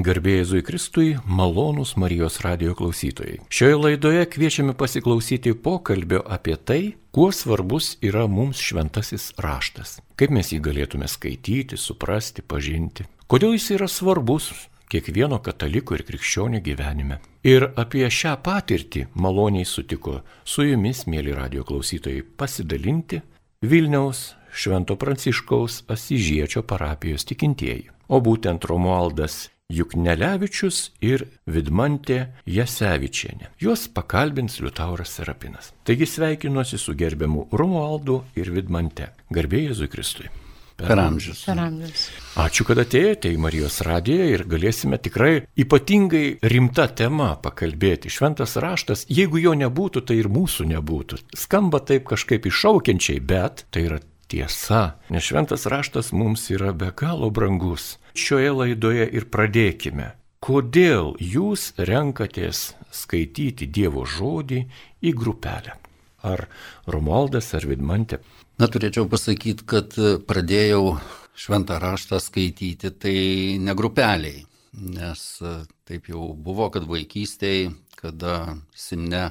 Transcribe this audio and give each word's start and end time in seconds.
Garbėjai 0.00 0.40
Jėzui 0.40 0.62
Kristui, 0.64 1.08
malonūs 1.28 1.90
Marijos 2.00 2.38
radio 2.40 2.72
klausytojai. 2.78 3.40
Šioje 3.52 3.76
laidoje 3.76 4.22
kviečiame 4.32 4.72
pasiklausyti 4.78 5.52
pokalbio 5.52 6.22
apie 6.24 6.54
tai, 6.56 6.78
kuo 7.12 7.28
svarbus 7.34 7.98
yra 8.00 8.22
mums 8.30 8.62
šventasis 8.64 9.34
raštas. 9.44 9.98
Kaip 10.16 10.32
mes 10.32 10.54
jį 10.54 10.62
galėtume 10.64 11.10
skaityti, 11.10 11.76
suprasti, 11.76 12.40
pažinti. 12.40 13.04
Kodėl 13.28 13.58
jis 13.58 13.68
yra 13.76 13.90
svarbus 13.92 14.48
kiekvieno 14.90 15.42
kataliko 15.44 15.98
ir 15.98 16.06
krikščionio 16.08 16.62
gyvenime. 16.64 17.20
Ir 17.44 17.68
apie 17.76 18.06
šią 18.08 18.38
patirtį 18.46 19.06
maloniai 19.20 19.68
sutiko 19.68 20.22
su 20.44 20.64
jumis, 20.64 21.04
mėly 21.10 21.36
radio 21.36 21.66
klausytojai, 21.66 22.24
pasidalinti 22.40 23.20
Vilniaus 23.60 24.30
Švento 24.50 24.96
Pranciškaus 24.96 25.84
Asižiečio 25.92 26.64
parapijos 26.64 27.28
tikintieji. 27.28 27.90
O 28.08 28.18
būtent 28.24 28.64
Romualdas 28.66 29.50
Juknelevičius 29.70 30.82
ir 31.04 31.26
Vidmantė 31.46 32.20
Jasevičienė. 32.50 33.52
Juos 33.62 33.86
pakalbins 33.94 34.58
Liutauras 34.60 35.14
Serapinas. 35.16 35.72
Taigi 35.86 36.08
sveikinuosi 36.10 36.78
su 36.78 36.94
gerbiamu 36.98 37.48
Romualdu 37.52 38.24
ir 38.36 38.52
Vidmante. 38.54 39.12
Garbėjai 39.30 39.70
Jėzui 39.70 39.90
Kristui. 39.92 40.30
Per 40.80 40.98
amžius. 40.98 41.42
Per 41.44 41.58
amžius. 41.60 42.04
Ačiū, 42.40 42.64
kad 42.68 42.80
atėjote 42.80 43.30
į 43.34 43.38
Marijos 43.42 43.80
radiją 43.84 44.28
ir 44.32 44.44
galėsime 44.48 44.96
tikrai 45.02 45.32
ypatingai 45.60 46.40
rimta 46.52 46.86
tema 46.96 47.34
pakalbėti. 47.42 48.12
Šventas 48.12 48.56
raštas, 48.60 49.04
jeigu 49.12 49.42
jo 49.42 49.52
nebūtų, 49.60 50.04
tai 50.08 50.20
ir 50.22 50.30
mūsų 50.32 50.70
nebūtų. 50.72 51.20
Skamba 51.36 51.82
taip 51.84 52.08
kažkaip 52.10 52.48
iššaukiančiai, 52.48 53.20
bet 53.20 53.66
tai 53.70 53.86
yra 53.90 54.00
tiesa, 54.30 54.94
nes 55.10 55.26
šventas 55.26 55.66
raštas 55.68 56.12
mums 56.16 56.46
yra 56.54 56.72
be 56.72 56.92
galo 56.96 57.30
brangus. 57.34 57.98
Šioje 58.14 58.50
laidoje 58.54 59.06
ir 59.16 59.26
pradėkime. 59.30 60.14
Kodėl 60.40 61.14
jūs 61.20 61.70
renkatės 61.76 62.72
skaityti 62.96 63.68
Dievo 63.68 64.06
žodį 64.08 64.64
į 65.04 65.12
grupelę? 65.14 65.76
Ar 66.24 66.46
Romualdas, 66.88 67.52
ar 67.56 67.66
Vidmantė? 67.68 68.20
Na, 68.60 68.68
turėčiau 68.68 69.06
pasakyti, 69.08 69.64
kad 69.68 69.96
pradėjau 70.28 70.98
šventą 71.36 71.78
raštą 71.80 72.20
skaityti 72.20 72.90
tai 72.92 73.16
ne 73.60 73.76
grupeliai, 73.76 74.44
nes 74.72 75.22
taip 75.88 76.10
jau 76.12 76.32
buvo, 76.36 76.68
kad 76.72 76.84
vaikystėje, 76.88 77.70
kada 78.00 78.56
Simne 78.76 79.30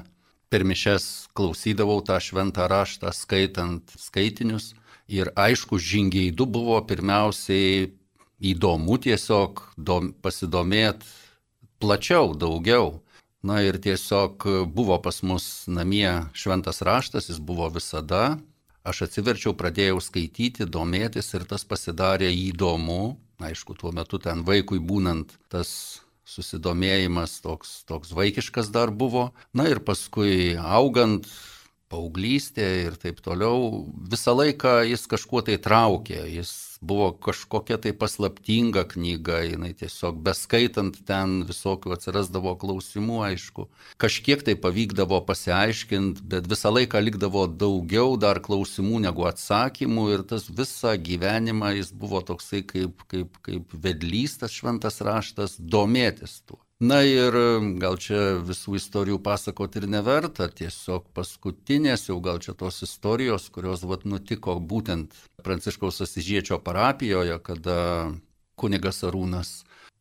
per 0.50 0.66
mišes 0.66 1.30
klausydavau 1.34 2.00
tą 2.06 2.18
šventą 2.22 2.66
raštą 2.70 3.12
skaitant 3.14 3.94
skaitinius, 3.98 4.72
Ir 5.10 5.32
aišku, 5.34 5.74
žingeidu 5.82 6.46
buvo 6.46 6.76
pirmiausiai 6.86 7.88
įdomu 8.40 8.98
tiesiog 8.98 9.62
dom, 9.76 10.12
pasidomėti 10.24 11.06
plačiau, 11.80 12.34
daugiau. 12.34 13.00
Na 13.40 13.62
ir 13.64 13.78
tiesiog 13.80 14.44
buvo 14.68 14.98
pas 15.00 15.22
mus 15.24 15.64
namie 15.64 16.28
šventas 16.36 16.82
raštas, 16.84 17.30
jis 17.30 17.40
buvo 17.40 17.70
visada. 17.72 18.36
Aš 18.84 19.06
atsiverčiau, 19.08 19.54
pradėjau 19.56 20.00
skaityti, 20.04 20.68
domėtis 20.68 21.32
ir 21.36 21.46
tas 21.48 21.64
pasidarė 21.64 22.28
įdomu. 22.32 23.16
Aišku, 23.40 23.76
tuo 23.80 23.92
metu 23.96 24.20
ten 24.20 24.44
vaikui 24.44 24.80
būnant 24.80 25.32
tas 25.52 25.70
susidomėjimas 26.28 27.40
toks, 27.44 27.80
toks 27.88 28.12
vaikiškas 28.16 28.68
dar 28.72 28.92
buvo. 28.92 29.30
Na 29.56 29.66
ir 29.72 29.80
paskui 29.84 30.56
augant, 30.60 31.24
paauglystė 31.90 32.68
ir 32.86 32.96
taip 33.00 33.24
toliau, 33.24 33.86
visą 34.12 34.36
laiką 34.36 34.82
jis 34.92 35.08
kažkuo 35.10 35.42
tai 35.48 35.56
traukė, 35.60 36.22
jis 36.28 36.52
buvo 36.80 37.10
kažkokia 37.12 37.76
tai 37.76 37.92
paslaptinga 37.96 38.86
knyga, 38.88 39.40
jinai 39.44 39.72
tiesiog 39.76 40.20
beskaitant 40.24 40.96
ten 41.08 41.42
visokių 41.48 41.92
atsirasdavo 41.96 42.54
klausimų, 42.60 43.18
aišku, 43.28 43.66
kažkiek 44.00 44.44
tai 44.46 44.56
pavykdavo 44.60 45.20
pasiaiškinti, 45.28 46.24
bet 46.32 46.48
visą 46.50 46.72
laiką 46.72 47.02
likdavo 47.04 47.44
daugiau 47.50 48.16
dar 48.20 48.40
klausimų 48.44 49.02
negu 49.04 49.28
atsakymų 49.28 50.08
ir 50.14 50.24
tas 50.32 50.48
visą 50.48 50.96
gyvenimą 50.96 51.74
jis 51.76 51.92
buvo 51.92 52.24
toksai 52.24 52.64
kaip, 52.64 53.04
kaip, 53.12 53.36
kaip 53.44 53.76
vedlys 53.76 54.40
tas 54.40 54.56
šventas 54.56 55.02
raštas, 55.04 55.60
domėtis 55.60 56.40
tuo. 56.48 56.62
Na 56.80 57.02
ir 57.04 57.34
gal 57.76 57.98
čia 58.00 58.38
visų 58.40 58.78
istorijų 58.78 59.18
pasakoti 59.20 59.82
ir 59.82 59.86
neverta, 59.92 60.46
tiesiog 60.48 61.10
paskutinės 61.12 62.06
jau 62.08 62.16
gal 62.24 62.40
čia 62.40 62.54
tos 62.56 62.80
istorijos, 62.86 63.50
kurios 63.52 63.84
vat, 63.84 64.06
nutiko 64.08 64.54
būtent 64.56 65.12
Pranciškaus 65.44 66.00
Asižiečio 66.06 66.56
parapijoje, 66.64 67.36
kada 67.44 67.76
kunigas 68.56 69.02
Arūnas 69.04 69.50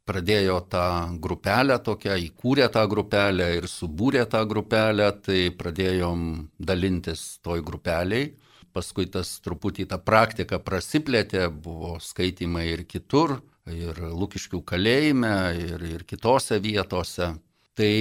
pradėjo 0.07 0.61
tą 0.71 0.85
grupelę 1.19 1.81
tokią, 1.83 2.15
įkūrė 2.29 2.69
tą 2.71 2.85
grupelę 2.87 3.49
ir 3.57 3.67
subūrė 3.67 4.23
tą 4.31 4.45
grupelę, 4.47 5.11
tai 5.19 5.49
pradėjom 5.51 6.25
dalintis 6.63 7.41
toj 7.43 7.59
grupeliai. 7.59 8.31
Paskui 8.71 9.09
tas 9.11 9.35
truputį 9.43 9.89
ta 9.91 9.99
praktika 9.99 10.63
prasiplėtė, 10.63 11.49
buvo 11.51 11.97
skaitimai 11.99 12.69
ir 12.71 12.87
kitur, 12.87 13.41
ir 13.67 13.97
Lukiškių 13.99 14.61
kalėjime, 14.67 15.33
ir, 15.59 15.83
ir 15.95 16.05
kitose 16.07 16.59
vietose. 16.63 17.33
Tai 17.77 17.93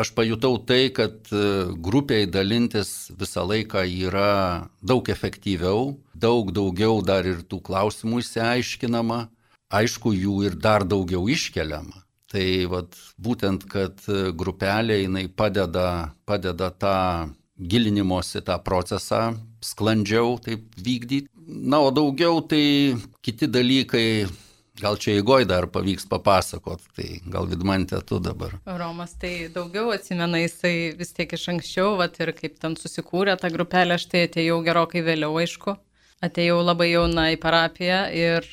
aš 0.00 0.12
pajutau 0.16 0.56
tai, 0.66 0.88
kad 0.94 1.28
e, 1.32 1.42
grupiai 1.76 2.26
dalintis 2.26 3.10
visą 3.18 3.44
laiką 3.48 3.84
yra 4.08 4.68
daug 4.80 5.08
efektyviau, 5.12 5.96
daug 6.14 6.52
daugiau 6.54 7.02
dar 7.04 7.28
ir 7.28 7.44
tų 7.48 7.60
klausimų 7.64 8.22
įsiaiškinama, 8.22 9.26
aišku, 9.72 10.14
jų 10.16 10.38
ir 10.48 10.56
dar 10.56 10.86
daugiau 10.88 11.28
iškeliama. 11.28 12.04
Tai 12.32 12.46
vat, 12.72 12.96
būtent, 13.20 13.66
kad 13.68 14.00
grupelė 14.40 15.02
jinai 15.02 15.26
padeda, 15.28 16.14
padeda 16.24 16.70
tą 16.72 16.98
gilinimosi 17.60 18.40
tą 18.40 18.56
procesą 18.64 19.34
sklandžiau 19.62 20.38
taip 20.42 20.64
vykdyti. 20.76 21.28
Na, 21.42 21.82
o 21.82 21.90
daugiau 21.94 22.40
tai 22.46 22.96
kiti 23.22 23.48
dalykai 23.50 24.26
Gal 24.82 24.96
čia 24.98 25.12
įgoj 25.20 25.44
dar 25.46 25.68
pavyks 25.70 26.08
papasakot, 26.10 26.82
tai 26.96 27.20
gal 27.30 27.46
vidmantė 27.46 28.00
tu 28.06 28.18
dabar. 28.18 28.56
Romas 28.66 29.12
tai 29.14 29.46
daugiau 29.54 29.92
atsimena, 29.94 30.40
jisai 30.42 30.90
vis 30.98 31.14
tiek 31.14 31.30
iš 31.36 31.44
anksčiau, 31.52 31.92
vat, 32.00 32.18
ir 32.18 32.32
kaip 32.34 32.58
ten 32.58 32.74
susikūrė 32.80 33.36
tą 33.38 33.52
grupelę, 33.54 33.94
aš 33.94 34.08
tai 34.10 34.24
atėjau 34.26 34.58
gerokai 34.66 35.04
vėliau, 35.06 35.36
aišku. 35.38 35.76
Atėjau 36.26 36.58
labai 36.66 36.90
jauna 36.90 37.28
į 37.30 37.38
parapiją 37.42 38.00
ir 38.18 38.50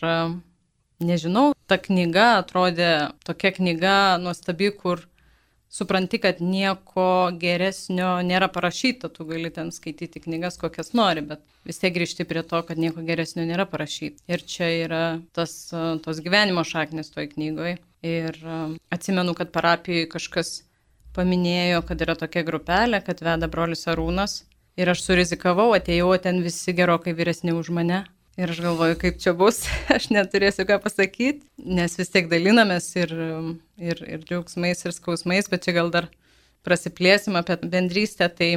nežinau, 1.02 1.56
ta 1.66 1.80
knyga 1.82 2.28
atrodė 2.44 2.92
tokia 3.26 3.54
knyga 3.58 3.98
nuostabi, 4.22 4.70
kur 4.70 5.08
supranti, 5.70 6.18
kad 6.22 6.42
nieko 6.42 7.30
geresnio 7.40 8.18
nėra 8.26 8.50
parašyta, 8.52 9.12
tu 9.14 9.26
gali 9.30 9.52
ten 9.54 9.70
skaityti 9.72 10.22
knygas, 10.24 10.58
kokias 10.62 10.94
nori, 10.98 11.22
bet 11.26 11.44
vis 11.68 11.80
tiek 11.82 11.94
grįžti 11.96 12.26
prie 12.30 12.44
to, 12.44 12.62
kad 12.66 12.82
nieko 12.82 13.04
geresnio 13.06 13.46
nėra 13.48 13.68
parašyta. 13.70 14.24
Ir 14.32 14.46
čia 14.50 14.72
yra 14.86 15.04
tas, 15.38 15.56
tos 16.04 16.24
gyvenimo 16.26 16.66
šaknis 16.66 17.14
toj 17.14 17.30
knygoje. 17.36 17.78
Ir 18.06 18.38
atsimenu, 18.94 19.36
kad 19.38 19.52
parapijoje 19.54 20.08
kažkas 20.10 20.54
paminėjo, 21.16 21.84
kad 21.88 22.02
yra 22.02 22.16
tokia 22.18 22.46
grupelė, 22.48 23.04
kad 23.06 23.22
veda 23.26 23.50
brolis 23.52 23.86
Arūnas. 23.92 24.44
Ir 24.80 24.90
aš 24.94 25.04
surizikavau, 25.04 25.74
atėjau, 25.76 26.14
ten 26.24 26.40
visi 26.46 26.74
gerokai 26.74 27.14
vyresni 27.18 27.52
už 27.52 27.74
mane. 27.76 28.06
Ir 28.38 28.52
aš 28.54 28.62
galvoju, 28.64 28.96
kaip 29.02 29.18
čia 29.20 29.34
bus, 29.38 29.64
aš 29.96 30.10
neturėsiu 30.14 30.68
ką 30.70 30.80
pasakyti, 30.84 31.42
nes 31.58 31.98
vis 32.00 32.14
tiek 32.14 32.30
dalinamės 32.32 32.92
ir, 33.00 33.14
ir, 33.82 34.04
ir 34.06 34.26
džiaugsmais, 34.28 34.86
ir 34.86 34.96
skausmais, 34.96 35.50
bet 35.52 35.66
čia 35.66 35.76
gal 35.80 35.92
dar 35.94 36.10
prasiplėsim 36.68 37.40
apie 37.40 37.58
bendrystę, 37.64 38.30
tai 38.30 38.52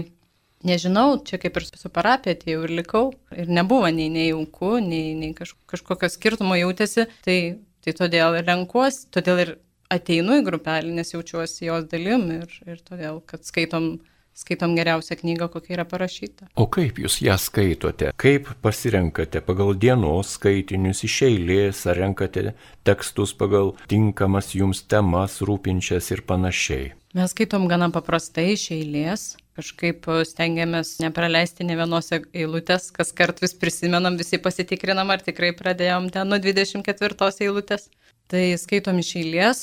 nežinau, 0.67 1.17
čia 1.27 1.41
kaip 1.43 1.59
ir 1.59 1.67
su 1.67 1.91
parapija 1.93 2.37
atėjau 2.37 2.67
ir 2.67 2.77
likau. 2.83 3.05
Ir 3.35 3.51
nebuvo 3.51 3.91
nei 3.91 4.11
nejauku, 4.13 4.77
nei, 4.85 5.17
nei 5.19 5.33
kaž, 5.39 5.55
kažkokio 5.71 6.11
skirtumo 6.13 6.59
jautėsi, 6.59 7.09
tai, 7.27 7.39
tai 7.85 7.97
todėl 7.99 8.39
ir 8.39 8.49
renkuosi, 8.49 9.09
todėl 9.15 9.45
ir 9.47 9.55
ateinu 9.93 10.39
į 10.41 10.47
grupelį, 10.47 10.95
nes 10.97 11.13
jaučiuosi 11.13 11.69
jos 11.69 11.87
dalim 11.91 12.29
ir, 12.39 12.55
ir 12.67 12.81
todėl, 12.87 13.21
kad 13.29 13.45
skaitom 13.49 13.97
skaitom 14.35 14.77
geriausią 14.77 15.17
knygą, 15.21 15.49
kokia 15.53 15.77
yra 15.77 15.85
parašyta. 15.89 16.49
O 16.57 16.67
kaip 16.71 16.99
jūs 17.03 17.21
ją 17.25 17.37
skaitote? 17.41 18.13
Kaip 18.21 18.49
pasirenkate 18.65 19.43
pagal 19.45 19.75
dienos 19.79 20.37
skaitinius 20.39 21.05
iš 21.09 21.21
eilės, 21.29 21.85
ar 21.91 22.01
renkate 22.01 22.53
tekstus 22.87 23.35
pagal 23.37 23.75
tinkamas 23.93 24.55
jums 24.57 24.83
temas 24.89 25.41
rūpinčias 25.45 26.13
ir 26.15 26.25
panašiai? 26.29 26.93
Mes 27.13 27.33
skaitom 27.35 27.67
gana 27.69 27.91
paprastai 27.93 28.55
iš 28.55 28.71
eilės. 28.73 29.25
Kažkaip 29.53 30.07
stengiamės 30.25 30.95
nepraleisti 31.03 31.67
ne 31.69 31.75
vienos 31.77 32.07
eilutės, 32.17 32.87
kas 32.97 33.11
kart 33.13 33.43
vis 33.43 33.53
prisimenam, 33.53 34.17
visi 34.17 34.41
pasitikrinam, 34.41 35.13
ar 35.13 35.21
tikrai 35.21 35.51
pradėjom 35.53 36.09
ten 36.15 36.33
nuo 36.33 36.39
24 36.41 37.29
eilutės. 37.45 37.91
Tai 38.33 38.41
skaitom 38.57 39.03
iš 39.03 39.11
eilės. 39.21 39.61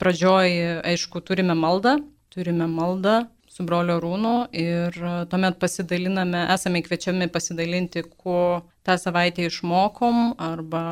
Pradžioj, 0.00 0.54
aišku, 0.88 1.20
turime 1.28 1.52
maldą, 1.52 1.98
turime 2.32 2.64
maldą, 2.72 3.26
su 3.58 3.66
brolio 3.66 3.98
Rūnu 4.02 4.34
ir 4.54 4.94
e, 4.94 5.14
tuomet 5.30 5.58
pasidaliname, 5.58 6.44
esame 6.54 6.82
kviečiami 6.86 7.26
pasidalinti, 7.34 8.04
ko 8.22 8.62
tą 8.86 8.94
savaitę 9.00 9.48
išmokom 9.48 10.36
arba 10.38 10.82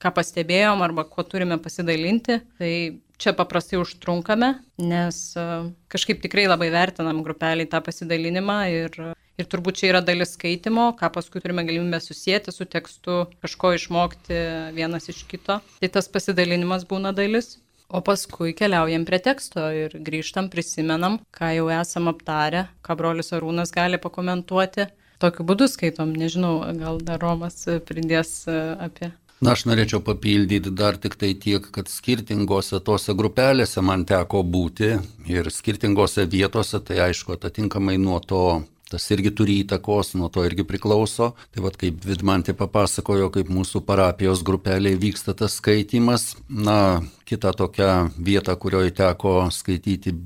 ką 0.00 0.12
pastebėjom 0.16 0.84
arba 0.84 1.06
kuo 1.08 1.24
turime 1.24 1.56
pasidalinti. 1.60 2.40
Tai 2.60 2.72
čia 3.20 3.32
paprastai 3.36 3.80
užtrunkame, 3.80 4.52
nes 4.84 5.22
e, 5.36 5.46
kažkaip 5.92 6.20
tikrai 6.24 6.46
labai 6.48 6.70
vertinam 6.72 7.24
grupeliai 7.24 7.68
tą 7.72 7.80
pasidalinimą 7.88 8.58
ir, 8.74 9.00
ir 9.40 9.48
turbūt 9.48 9.80
čia 9.80 9.90
yra 9.94 10.04
dalis 10.04 10.36
skaitimo, 10.36 10.90
ką 11.00 11.12
paskui 11.16 11.40
turime 11.40 11.64
galimybę 11.68 12.02
susijęti 12.04 12.52
su 12.52 12.68
tekstu, 12.68 13.22
kažko 13.40 13.74
išmokti 13.78 14.44
vienas 14.76 15.08
iš 15.12 15.24
kito. 15.28 15.60
Tai 15.80 15.92
tas 15.96 16.12
pasidalinimas 16.12 16.84
būna 16.88 17.16
dalis. 17.16 17.56
O 17.90 18.00
paskui 18.06 18.52
keliaujam 18.54 19.02
prie 19.06 19.18
teksto 19.18 19.64
ir 19.74 19.96
grįžtam, 20.06 20.46
prisimenam, 20.52 21.18
ką 21.34 21.48
jau 21.56 21.66
esam 21.74 22.06
aptarę, 22.12 22.68
ką 22.86 22.94
brolius 23.00 23.32
Arūnas 23.34 23.74
gali 23.74 23.98
pakomentuoti. 23.98 24.86
Tokiu 25.20 25.44
būdu 25.48 25.66
skaitom, 25.68 26.12
nežinau, 26.16 26.60
gal 26.78 27.00
dar 27.04 27.18
Romas 27.20 27.64
pridės 27.88 28.46
e, 28.46 28.54
apie. 28.86 29.10
Na, 29.40 29.56
aš 29.56 29.64
norėčiau 29.66 30.02
papildyti 30.04 30.70
dar 30.76 31.00
tik 31.00 31.16
tai 31.20 31.32
tiek, 31.34 31.66
kad 31.74 31.90
skirtingose 31.90 32.78
tose 32.86 33.14
grupelėse 33.16 33.82
man 33.82 34.06
teko 34.08 34.44
būti 34.44 34.92
ir 35.32 35.50
skirtingose 35.50 36.28
vietose, 36.30 36.78
tai 36.84 37.02
aišku, 37.08 37.34
atitinkamai 37.34 37.98
nuo 37.98 38.20
to 38.20 38.44
Tas 38.90 39.04
irgi 39.14 39.30
turi 39.30 39.60
įtakos, 39.62 40.16
nuo 40.18 40.26
to 40.34 40.42
irgi 40.42 40.64
priklauso. 40.66 41.30
Tai 41.54 41.62
vad 41.62 41.76
kaip 41.78 42.02
Vidmantė 42.02 42.56
papasakojo, 42.58 43.28
kaip 43.36 43.52
mūsų 43.52 43.84
parapijos 43.86 44.42
grupelėje 44.46 44.98
vyksta 45.04 45.34
tas 45.38 45.60
skaitimas. 45.60 46.34
Na, 46.50 46.98
kita 47.30 47.54
tokia 47.54 48.10
vieta, 48.18 48.56
kurioje 48.58 48.96
teko 48.98 49.44
skaityti 49.54 50.16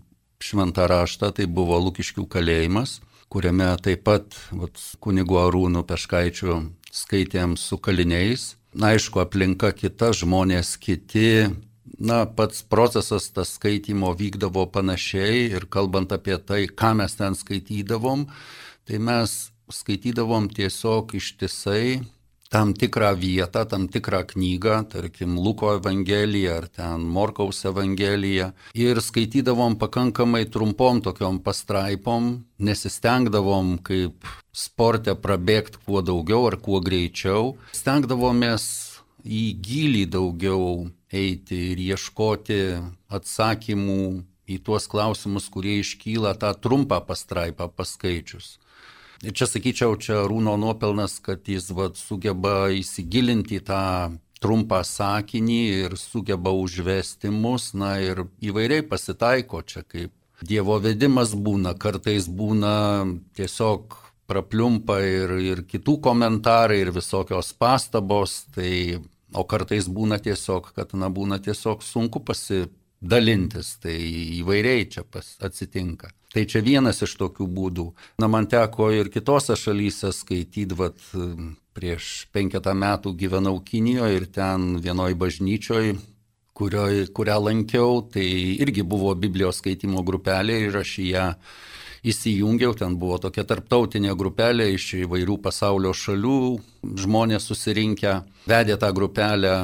šventą 0.45 0.89
raštą, 0.89 1.31
tai 1.37 1.47
buvo 1.49 1.77
Lukiškių 1.81 2.25
kalėjimas, 2.29 2.99
kuriame 3.33 3.69
taip 3.85 4.05
pat 4.09 4.37
vat, 4.53 4.81
kunigu 5.01 5.39
Arūnu 5.41 5.85
Peškaičiu 5.89 6.59
skaitėm 6.93 7.59
su 7.61 7.79
kaliniais. 7.81 8.55
Na, 8.75 8.95
aišku, 8.95 9.21
aplinka 9.23 9.71
kita, 9.77 10.11
žmonės 10.17 10.75
kiti, 10.83 11.47
na, 11.99 12.25
pats 12.27 12.63
procesas 12.63 13.31
tas 13.35 13.55
skaitimo 13.59 14.13
vykdavo 14.19 14.67
panašiai 14.73 15.51
ir 15.57 15.69
kalbant 15.71 16.13
apie 16.13 16.39
tai, 16.39 16.67
ką 16.67 16.95
mes 17.01 17.17
ten 17.19 17.37
skaitydavom, 17.39 18.27
tai 18.85 18.99
mes 18.99 19.37
skaitydavom 19.73 20.51
tiesiog 20.53 21.15
ištisai 21.17 22.03
tam 22.55 22.71
tikrą 22.75 23.17
vietą, 23.19 23.65
tam 23.67 23.89
tikrą 23.91 24.23
knygą, 24.31 24.77
tarkim 24.93 25.39
Luko 25.43 25.73
Evangeliją 25.75 26.53
ar 26.61 26.69
ten 26.69 27.03
Morkaus 27.17 27.65
Evangeliją 27.67 28.53
ir 28.79 29.01
skaitydavom 29.03 29.75
pakankamai 29.81 30.45
trumpom 30.47 31.01
tokiom 31.03 31.41
pastraipom, 31.43 32.45
nesistengdavom 32.59 33.79
kaip 33.83 34.29
sporte 34.55 35.17
prabėgti 35.19 35.83
kuo 35.87 36.05
daugiau 36.07 36.47
ar 36.53 36.61
kuo 36.63 36.79
greičiau, 36.85 37.57
stengdavomės 37.75 38.67
į 39.25 39.45
gilį 39.65 40.05
daugiau 40.15 40.87
eiti 41.15 41.61
ir 41.73 41.83
ieškoti 41.95 42.61
atsakymų 43.15 44.01
į 44.51 44.59
tuos 44.67 44.89
klausimus, 44.91 45.49
kurie 45.53 45.79
iškyla 45.81 46.35
tą 46.41 46.53
trumpą 46.59 47.01
pastraipą 47.07 47.71
paskaičius. 47.73 48.59
Ir 49.25 49.33
čia 49.33 49.49
sakyčiau, 49.49 49.95
čia 49.97 50.25
Rūno 50.29 50.59
nuopelnas, 50.61 51.17
kad 51.25 51.47
jis 51.49 51.71
vat, 51.73 51.97
sugeba 51.97 52.69
įsigilinti 52.75 53.63
tą 53.65 54.13
trumpą 54.45 54.83
sakinį 54.85 55.61
ir 55.87 55.97
sugeba 55.97 56.53
užvesti 56.53 57.33
mus, 57.33 57.71
na 57.73 57.97
ir 58.05 58.27
įvairiai 58.45 58.85
pasitaiko 58.85 59.63
čia 59.65 59.87
kaip 59.87 60.13
Dievo 60.45 60.77
vedimas 60.83 61.31
būna, 61.33 61.73
kartais 61.81 62.27
būna 62.29 63.07
tiesiog 63.39 63.95
prapliumpa 64.29 64.99
ir, 65.07 65.31
ir 65.41 65.63
kitų 65.65 65.95
komentarai, 66.05 66.81
ir 66.83 66.91
visokios 66.93 67.53
pastabos, 67.57 68.43
tai 68.53 68.99
O 69.35 69.45
kartais 69.51 69.89
būna 69.91 70.21
tiesiog, 70.23 70.73
kad 70.77 70.95
na, 70.99 71.11
būna 71.11 71.41
tiesiog 71.43 71.83
sunku 71.83 72.23
pasidalintis, 72.27 73.75
tai 73.83 73.97
įvairiai 74.41 74.87
čia 74.91 75.03
pas, 75.03 75.35
atsitinka. 75.43 76.13
Tai 76.35 76.45
čia 76.51 76.65
vienas 76.67 77.03
iš 77.03 77.15
tokių 77.19 77.47
būdų. 77.57 77.89
Na, 78.23 78.31
man 78.31 78.49
teko 78.51 78.91
ir 78.95 79.11
kitose 79.15 79.55
šalyse 79.59 80.11
skaityti, 80.15 80.79
vat, 80.79 80.99
prieš 81.75 82.27
penketą 82.35 82.75
metų 82.79 83.15
gyvenau 83.19 83.59
Kinijoje 83.67 84.19
ir 84.21 84.27
ten 84.35 84.75
vienoj 84.83 85.17
bažnyčioj, 85.19 85.95
kurioj, 86.55 87.09
kurią 87.15 87.39
lankiau, 87.43 88.03
tai 88.15 88.27
irgi 88.63 88.87
buvo 88.87 89.15
Biblijos 89.19 89.59
skaitimo 89.63 90.05
grupelė 90.07 90.61
ir 90.69 90.79
aš 90.83 90.99
ją 91.03 91.29
įsijungiau, 92.05 92.75
ten 92.77 92.99
buvo 93.01 93.19
tokia 93.23 93.47
tarptautinė 93.49 94.15
grupelė 94.19 94.69
iš 94.75 94.91
įvairių 95.05 95.39
pasaulio 95.45 95.95
šalių, 95.97 96.39
žmonės 97.01 97.49
susirinkę, 97.49 98.21
vedė 98.51 98.77
tą 98.81 98.93
grupelę 98.97 99.55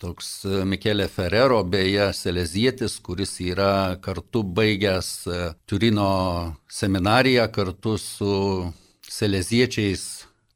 toks 0.00 0.30
Mikelė 0.64 1.06
Ferrero, 1.12 1.60
beje, 1.64 2.10
Selezietis, 2.16 2.96
kuris 3.04 3.36
yra 3.44 3.98
kartu 4.00 4.42
baigęs 4.42 5.10
e, 5.28 5.40
Turino 5.68 6.10
seminariją 6.72 7.46
kartu 7.52 7.98
su 8.00 8.32
Seleziečiais, 9.10 10.06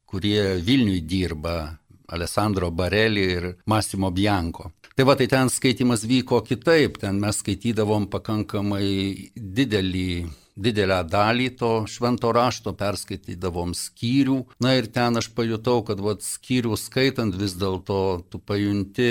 kurie 0.09 0.55
Vilniui 0.65 1.03
dirba, 1.05 1.75
Alessandro 2.15 2.71
Barelį 2.71 3.27
ir 3.35 3.47
Massimo 3.69 4.11
Bianco. 4.11 4.71
Tai 4.95 5.03
va, 5.03 5.17
tai 5.19 5.27
ten 5.27 5.49
skaitimas 5.51 6.05
vyko 6.07 6.39
kitaip, 6.47 7.01
ten 7.01 7.17
mes 7.19 7.41
skaitydavom 7.41 8.07
pakankamai 8.07 8.87
didelį 9.35 10.09
didelę 10.55 11.01
dalį 11.11 11.49
to 11.59 11.71
švento 11.91 12.31
rašto, 12.31 12.71
perskaitydavom 12.79 13.73
skyrių. 13.75 14.37
Na 14.63 14.77
ir 14.79 14.87
ten 14.87 15.19
aš 15.19 15.29
pajutau, 15.35 15.81
kad 15.83 15.99
vat, 15.99 16.23
skyrių 16.23 16.77
skaitant 16.79 17.35
vis 17.35 17.57
dėlto 17.59 17.99
tu 18.31 18.39
pajunti 18.39 19.09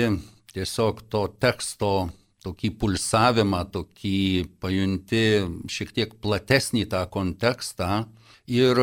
tiesiog 0.55 1.05
to 1.11 1.27
teksto 1.37 2.09
tokį 2.45 2.73
pulsavimą, 2.81 3.63
tokį 3.73 4.17
pajunti 4.61 5.23
šiek 5.69 5.93
tiek 5.93 6.17
platesnį 6.21 6.85
tą 6.89 7.05
kontekstą. 7.13 8.05
Ir 8.49 8.77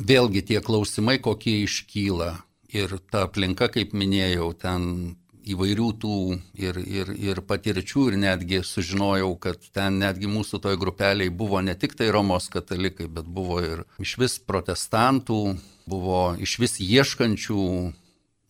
vėlgi 0.00 0.44
tie 0.48 0.60
klausimai, 0.64 1.18
kokie 1.20 1.62
iškyla. 1.64 2.34
Ir 2.74 2.96
ta 3.08 3.28
aplinka, 3.28 3.68
kaip 3.70 3.92
minėjau, 3.96 4.48
ten 4.58 5.14
įvairių 5.52 5.88
tų 6.00 6.18
ir, 6.56 6.78
ir, 6.80 7.10
ir 7.18 7.40
patirčių 7.44 8.08
ir 8.10 8.18
netgi 8.22 8.62
sužinojau, 8.64 9.32
kad 9.40 9.60
ten 9.74 9.98
netgi 10.02 10.30
mūsų 10.30 10.60
toj 10.64 10.78
grupeliai 10.80 11.32
buvo 11.32 11.60
ne 11.64 11.74
tik 11.78 11.96
tai 11.98 12.10
Romos 12.14 12.48
katalikai, 12.52 13.08
bet 13.08 13.28
buvo 13.28 13.60
ir 13.64 13.84
iš 14.02 14.16
vis 14.22 14.38
protestantų, 14.38 15.42
buvo 15.90 16.22
iš 16.40 16.58
vis 16.62 16.78
ieškančių 16.80 17.66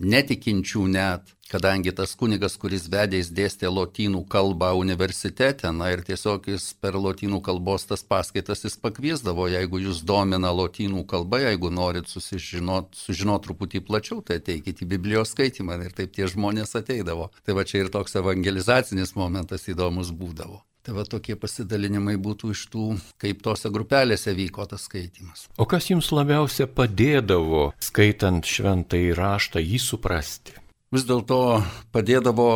netikinčių 0.04 0.84
net, 0.92 1.30
kadangi 1.50 1.92
tas 1.94 2.14
kunigas, 2.18 2.56
kuris 2.60 2.88
vedė, 2.90 3.20
jis 3.20 3.30
dėstė 3.36 3.70
lotynų 3.70 4.24
kalbą 4.32 4.72
universitete, 4.78 5.70
na 5.76 5.90
ir 5.94 6.02
tiesiog 6.06 6.48
jis 6.50 6.70
per 6.80 6.98
lotynų 6.98 7.40
kalbos 7.44 7.86
tas 7.90 8.04
paskaitas 8.06 8.64
jis 8.66 8.76
pakviesdavo, 8.82 9.46
jeigu 9.52 9.82
jūs 9.84 10.02
domina 10.08 10.52
lotynų 10.56 11.04
kalba, 11.10 11.42
jeigu 11.44 11.70
norit 11.70 12.10
susižinot, 12.10 12.92
sužinot 12.98 13.46
truputį 13.46 13.84
plačiau, 13.86 14.20
tai 14.20 14.40
ateikite 14.42 14.84
į 14.84 14.92
Biblijos 14.96 15.34
skaitimą 15.36 15.80
ir 15.84 15.96
taip 15.96 16.14
tie 16.16 16.28
žmonės 16.30 16.76
ateidavo. 16.80 17.30
Tai 17.44 17.58
va 17.60 17.66
čia 17.68 17.84
ir 17.84 17.92
toks 17.94 18.20
evangelizacinis 18.20 19.16
momentas 19.18 19.68
įdomus 19.70 20.14
būdavo. 20.14 20.62
Tai 20.84 20.92
va 20.98 21.06
tokie 21.08 21.32
pasidalinimai 21.40 22.18
būtų 22.20 22.50
iš 22.52 22.66
tų, 22.68 22.86
kaip 23.16 23.38
tose 23.46 23.70
grupelėse 23.72 24.34
vyko 24.36 24.66
tas 24.68 24.84
skaitimas. 24.84 25.46
O 25.56 25.64
kas 25.64 25.88
jums 25.88 26.10
labiausia 26.12 26.66
padėdavo, 26.68 27.70
skaitant 27.80 28.44
šventai 28.44 29.06
raštą, 29.16 29.62
jį 29.64 29.80
suprasti? 29.80 30.58
Vis 30.92 31.06
dėlto 31.08 31.62
padėdavo 31.88 32.50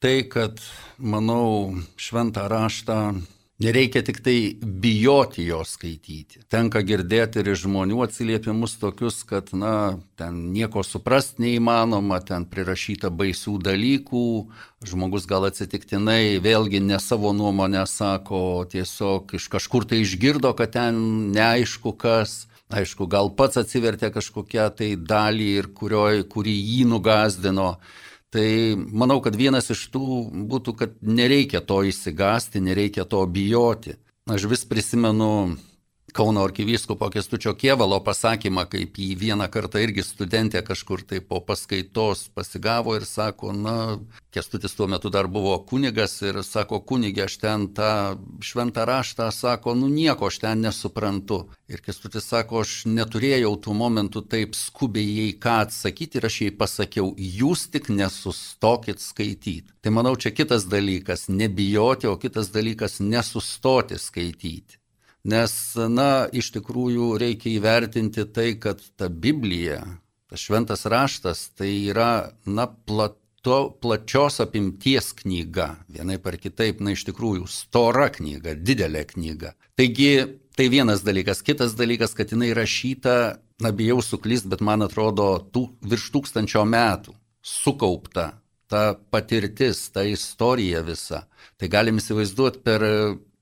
tai, 0.00 0.22
kad, 0.32 0.62
manau, 0.96 1.76
šventą 2.00 2.46
raštą 2.48 2.98
Nereikia 3.58 4.04
tik 4.06 4.20
tai 4.22 4.54
bijoti 4.62 5.42
jo 5.48 5.64
skaityti. 5.66 6.44
Tenka 6.46 6.78
girdėti 6.86 7.40
ir 7.42 7.56
žmonių 7.58 8.04
atsiliepimus 8.04 8.76
tokius, 8.78 9.24
kad, 9.26 9.50
na, 9.50 9.98
ten 10.14 10.36
nieko 10.54 10.84
suprast 10.86 11.40
neįmanoma, 11.42 12.20
ten 12.22 12.46
prirašyta 12.46 13.10
baisių 13.10 13.56
dalykų, 13.66 14.22
žmogus 14.86 15.26
gal 15.26 15.48
atsitiktinai 15.50 16.38
vėlgi 16.44 16.84
ne 16.86 17.00
savo 17.02 17.34
nuomonę 17.34 17.82
sako, 17.90 18.62
tiesiog 18.70 19.34
iš 19.34 19.50
kažkur 19.50 19.90
tai 19.90 20.04
išgirdo, 20.04 20.54
kad 20.54 20.76
ten 20.78 21.02
neaišku 21.34 21.96
kas. 21.98 22.44
Aišku, 22.68 23.08
gal 23.10 23.32
pats 23.32 23.58
atsivertė 23.58 24.12
kažkokią 24.12 24.68
tai 24.78 24.92
dalį 25.00 25.50
ir 25.58 25.72
kurioj, 25.74 26.28
kuri 26.30 26.52
jį 26.52 26.84
nugazdino. 26.92 27.72
Tai 28.34 28.76
manau, 28.76 29.22
kad 29.24 29.36
vienas 29.36 29.70
iš 29.72 29.86
tų 29.94 30.04
būtų, 30.50 30.74
kad 30.76 30.96
nereikia 31.00 31.62
to 31.64 31.80
įsigasti, 31.88 32.60
nereikia 32.60 33.06
to 33.08 33.22
bijoti. 33.24 33.96
Aš 34.28 34.44
vis 34.50 34.66
prisimenu 34.68 35.56
Kauno 36.18 36.42
arkivyskupo 36.42 37.10
Kestučio 37.10 37.52
Kievalo 37.54 38.00
pasakymą, 38.02 38.64
kaip 38.66 38.96
jį 38.98 39.12
vieną 39.20 39.46
kartą 39.54 39.78
irgi 39.78 40.02
studentė 40.02 40.64
kažkur 40.66 41.04
tai 41.06 41.20
po 41.22 41.38
paskaitos 41.46 42.24
pasigavo 42.34 42.96
ir 42.98 43.04
sako, 43.06 43.52
na, 43.54 43.74
Kestutis 44.34 44.74
tuo 44.74 44.88
metu 44.90 45.12
dar 45.14 45.28
buvo 45.30 45.52
kunigas 45.70 46.16
ir 46.26 46.40
sako, 46.42 46.80
kunigė, 46.90 47.28
aš 47.28 47.36
ten 47.44 47.66
tą 47.76 47.90
šventą 48.42 48.88
raštą, 48.90 49.28
sako, 49.36 49.76
nu 49.78 49.86
nieko 49.92 50.26
aš 50.26 50.40
ten 50.42 50.66
nesuprantu. 50.66 51.38
Ir 51.70 51.84
Kestutis 51.86 52.26
sako, 52.26 52.64
aš 52.66 52.74
neturėjau 52.90 53.54
tų 53.68 53.76
momentų 53.78 54.24
taip 54.34 54.58
skubiai 54.58 55.14
jai 55.20 55.30
ką 55.46 55.54
atsakyti 55.68 56.18
ir 56.18 56.26
aš 56.32 56.40
jai 56.48 56.50
pasakiau, 56.64 57.12
jūs 57.14 57.68
tik 57.70 57.92
nesustokit 57.94 58.98
skaityti. 58.98 59.70
Tai 59.86 59.94
manau, 59.94 60.16
čia 60.18 60.34
kitas 60.34 60.66
dalykas- 60.66 61.28
nebijoti, 61.40 62.10
o 62.10 62.18
kitas 62.18 62.50
dalykas- 62.50 62.98
nesustoti 63.14 64.02
skaityti. 64.02 64.82
Nes, 65.26 65.52
na, 65.90 66.28
iš 66.30 66.52
tikrųjų 66.54 67.16
reikia 67.18 67.50
įvertinti 67.56 68.24
tai, 68.30 68.52
kad 68.60 68.82
ta 68.96 69.08
Biblija, 69.10 69.80
tas 70.30 70.44
šventas 70.44 70.86
raštas, 70.86 71.48
tai 71.58 71.70
yra, 71.90 72.30
na, 72.46 72.68
plato, 72.68 73.58
plačios 73.82 74.38
apimties 74.44 75.10
knyga. 75.18 75.72
Vienaip 75.90 76.26
ar 76.30 76.38
kitaip, 76.38 76.80
na, 76.80 76.94
iš 76.94 77.04
tikrųjų, 77.10 77.48
stora 77.50 78.08
knyga, 78.14 78.54
didelė 78.54 79.04
knyga. 79.10 79.54
Taigi, 79.78 80.12
tai 80.56 80.68
vienas 80.70 81.02
dalykas. 81.06 81.42
Kitas 81.42 81.74
dalykas, 81.78 82.14
kad 82.14 82.30
jinai 82.32 82.52
rašyta, 82.56 83.16
na, 83.62 83.74
bijau 83.74 83.98
suklyst, 84.04 84.46
bet 84.48 84.62
man 84.62 84.86
atrodo, 84.86 85.32
tų, 85.50 85.66
virš 85.82 86.12
tūkstančio 86.14 86.62
metų 86.68 87.18
sukaupta 87.42 88.36
ta 88.68 88.94
patirtis, 89.10 89.88
ta 89.90 90.04
istorija 90.04 90.82
visa. 90.84 91.24
Tai 91.56 91.70
galim 91.72 91.98
įsivaizduoti 91.98 92.60
per 92.64 92.84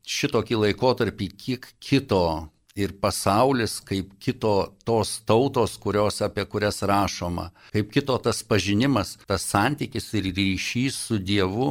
šitokį 0.06 0.60
laikotarpį 0.64 1.30
kiek 1.34 1.66
kito 1.82 2.48
ir 2.76 2.92
pasaulis, 3.00 3.80
kaip 3.80 4.12
kito 4.20 4.54
tos 4.84 5.16
tautos, 5.26 5.76
kurios 5.80 6.20
apie 6.22 6.44
kurias 6.44 6.82
rašoma, 6.84 7.50
kaip 7.72 7.90
kito 7.92 8.16
tas 8.22 8.42
pažinimas, 8.44 9.16
tas 9.26 9.46
santykis 9.48 10.12
ir 10.18 10.30
ryšys 10.36 10.98
su 11.08 11.18
Dievu, 11.18 11.70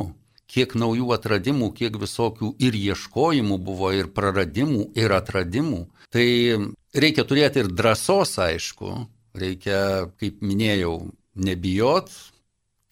kiek 0.50 0.76
naujų 0.78 1.12
atradimų, 1.16 1.72
kiek 1.78 1.98
visokių 2.02 2.56
ir 2.64 2.78
ieškojimų 2.80 3.60
buvo, 3.62 3.92
ir 3.94 4.10
praradimų, 4.18 4.90
ir 4.98 5.14
atradimų. 5.14 5.86
Tai 6.14 6.28
reikia 6.96 7.26
turėti 7.28 7.62
ir 7.62 7.72
drąsos, 7.74 8.38
aišku, 8.42 8.94
reikia, 9.38 10.10
kaip 10.22 10.42
minėjau, 10.46 10.96
nebijot, 11.36 12.14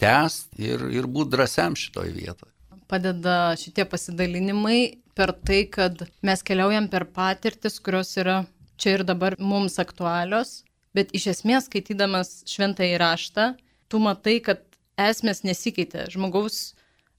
tęst 0.02 0.58
ir, 0.60 0.90
ir 0.94 1.08
būti 1.08 1.34
drąsiam 1.38 1.78
šitoj 1.80 2.12
vietoje. 2.14 2.52
Padeda 2.92 3.56
šitie 3.58 3.86
pasidalinimai 3.90 5.03
per 5.18 5.34
tai, 5.46 5.64
kad 5.70 6.06
mes 6.26 6.44
keliaujam 6.46 6.90
per 6.92 7.06
patirtis, 7.16 7.80
kurios 7.84 8.14
yra 8.18 8.44
čia 8.78 8.98
ir 8.98 9.04
dabar 9.08 9.36
mums 9.40 9.80
aktualios, 9.82 10.62
bet 10.96 11.14
iš 11.16 11.30
esmės 11.36 11.70
skaitydamas 11.70 12.42
šventą 12.50 12.86
įraštą, 12.96 13.54
tu 13.90 14.02
matai, 14.02 14.40
kad 14.44 14.64
esmės 15.00 15.44
nesikeitė, 15.46 16.08
žmogaus, 16.14 16.74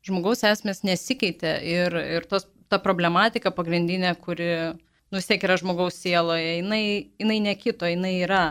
žmogaus 0.07 0.45
esmės 0.47 0.83
nesikeitė 0.87 1.57
ir, 1.67 1.97
ir 2.19 2.27
tos, 2.31 2.49
ta 2.71 2.81
problematika 2.83 3.53
pagrindinė, 3.55 4.15
kuri 4.21 4.51
nu, 4.75 5.19
vis 5.19 5.29
tiek 5.31 5.43
yra 5.47 5.57
žmogaus 5.61 5.99
sieloje, 6.03 6.59
jinai, 6.59 6.85
jinai 7.23 7.41
nekito, 7.45 7.87
jinai 7.87 8.17
yra. 8.25 8.45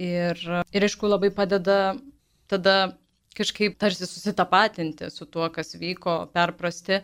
Ir, 0.00 0.40
ir 0.72 0.86
aišku, 0.86 1.08
labai 1.08 1.28
padeda 1.32 1.94
tada 2.48 2.76
kažkaip 3.36 3.76
tarsi 3.80 4.08
susitapatinti 4.08 5.10
su 5.12 5.26
tuo, 5.28 5.48
kas 5.52 5.74
vyko, 5.78 6.24
perprasti. 6.34 7.00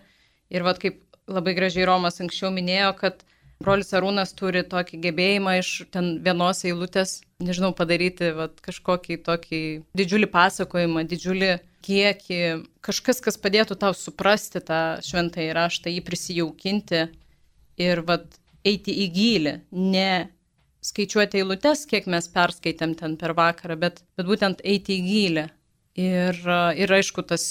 Ir 0.53 0.63
vad 0.63 0.79
kaip 0.83 1.01
labai 1.31 1.55
gražiai 1.57 1.87
Romas 1.89 2.21
anksčiau 2.23 2.53
minėjo, 2.55 2.93
kad 2.99 3.25
brolis 3.63 3.93
Arūnas 3.97 4.35
turi 4.37 4.63
tokį 4.67 5.01
gebėjimą 5.07 5.57
iš 5.61 5.71
ten 5.95 6.17
vienos 6.25 6.63
eilutės, 6.69 7.21
nežinau, 7.43 7.73
padaryti 7.77 8.33
vat, 8.37 8.61
kažkokį 8.65 9.19
tokį 9.27 9.63
didžiulį 9.97 10.31
pasakojimą, 10.33 11.07
didžiulį 11.09 11.53
kiekį, 11.87 12.41
kažkas, 12.85 13.23
kas 13.25 13.39
padėtų 13.41 13.79
tau 13.81 13.93
suprasti 13.97 14.63
tą 14.65 14.99
šventą 15.07 15.45
įraštą, 15.47 15.93
jį 15.93 16.03
prisijaukinti 16.07 17.05
ir 17.83 18.03
vat, 18.07 18.27
eiti 18.67 18.95
į 19.05 19.11
gilį, 19.15 19.53
ne 19.71 20.11
skaičiuoti 20.87 21.41
eilutes, 21.43 21.85
kiek 21.91 22.09
mes 22.11 22.27
perskaitėm 22.31 22.95
ten 22.99 23.15
per 23.21 23.35
vakarą, 23.39 23.77
bet, 23.79 24.03
bet 24.19 24.27
būtent 24.29 24.63
eiti 24.65 24.99
į 24.99 25.05
gilį. 25.07 25.47
Ir, 25.97 26.37
ir 26.77 26.93
aišku, 26.93 27.23
tas 27.25 27.45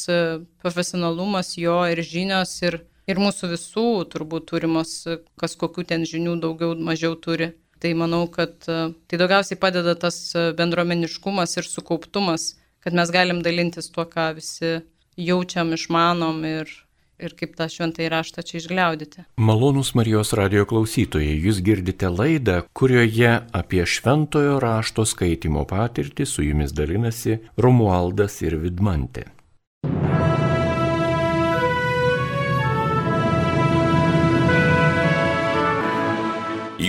profesionalumas 0.61 1.55
jo 1.57 1.79
ir 1.89 2.03
žinios 2.05 2.53
ir 2.61 2.83
ir 3.09 3.21
mūsų 3.21 3.51
visų 3.53 3.89
turbūt 4.11 4.49
turimos, 4.51 4.97
kas 5.39 5.55
kokių 5.59 5.85
ten 5.91 6.05
žinių 6.09 6.39
daugiau, 6.43 6.75
mažiau 6.77 7.15
turi. 7.19 7.53
Tai 7.83 7.91
manau, 7.99 8.23
kad 8.31 8.65
e, 8.71 8.77
tai 9.05 9.19
daugiausiai 9.19 9.59
padeda 9.59 9.97
tas 9.99 10.17
e, 10.33 10.47
bendruomeniškumas 10.57 11.57
ir 11.59 11.67
sukauptumas, 11.67 12.53
kad 12.81 12.95
mes 12.95 13.11
galim 13.11 13.43
dalintis 13.45 13.91
tuo, 13.91 14.07
ką 14.07 14.29
visi 14.37 14.79
jaučiam, 15.19 15.73
išmanom 15.75 16.39
ir, 16.47 16.71
ir 17.19 17.35
kaip 17.35 17.57
tą 17.59 17.67
šventą 17.71 18.07
įraštą 18.07 18.45
čia 18.47 18.61
išgliaudyti. 18.61 19.27
Malonus 19.43 19.91
Marijos 19.99 20.31
radio 20.39 20.63
klausytojai, 20.69 21.35
jūs 21.35 21.59
girdite 21.67 22.09
laidą, 22.09 22.61
kurioje 22.71 23.35
apie 23.51 23.83
šventojo 23.83 24.57
rašto 24.63 25.03
skaitimo 25.05 25.67
patirtį 25.67 26.31
su 26.31 26.47
jumis 26.47 26.71
dalinasi 26.75 27.41
Romualdas 27.59 28.39
ir 28.47 28.55
Vidmantė. 28.63 29.34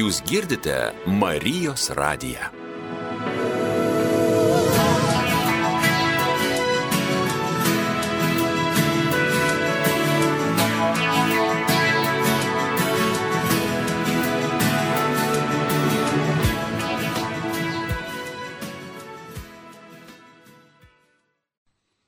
Jūs 0.06 0.20
girdite 0.22 0.74
Marijos 1.10 1.88
radiją. 1.98 2.44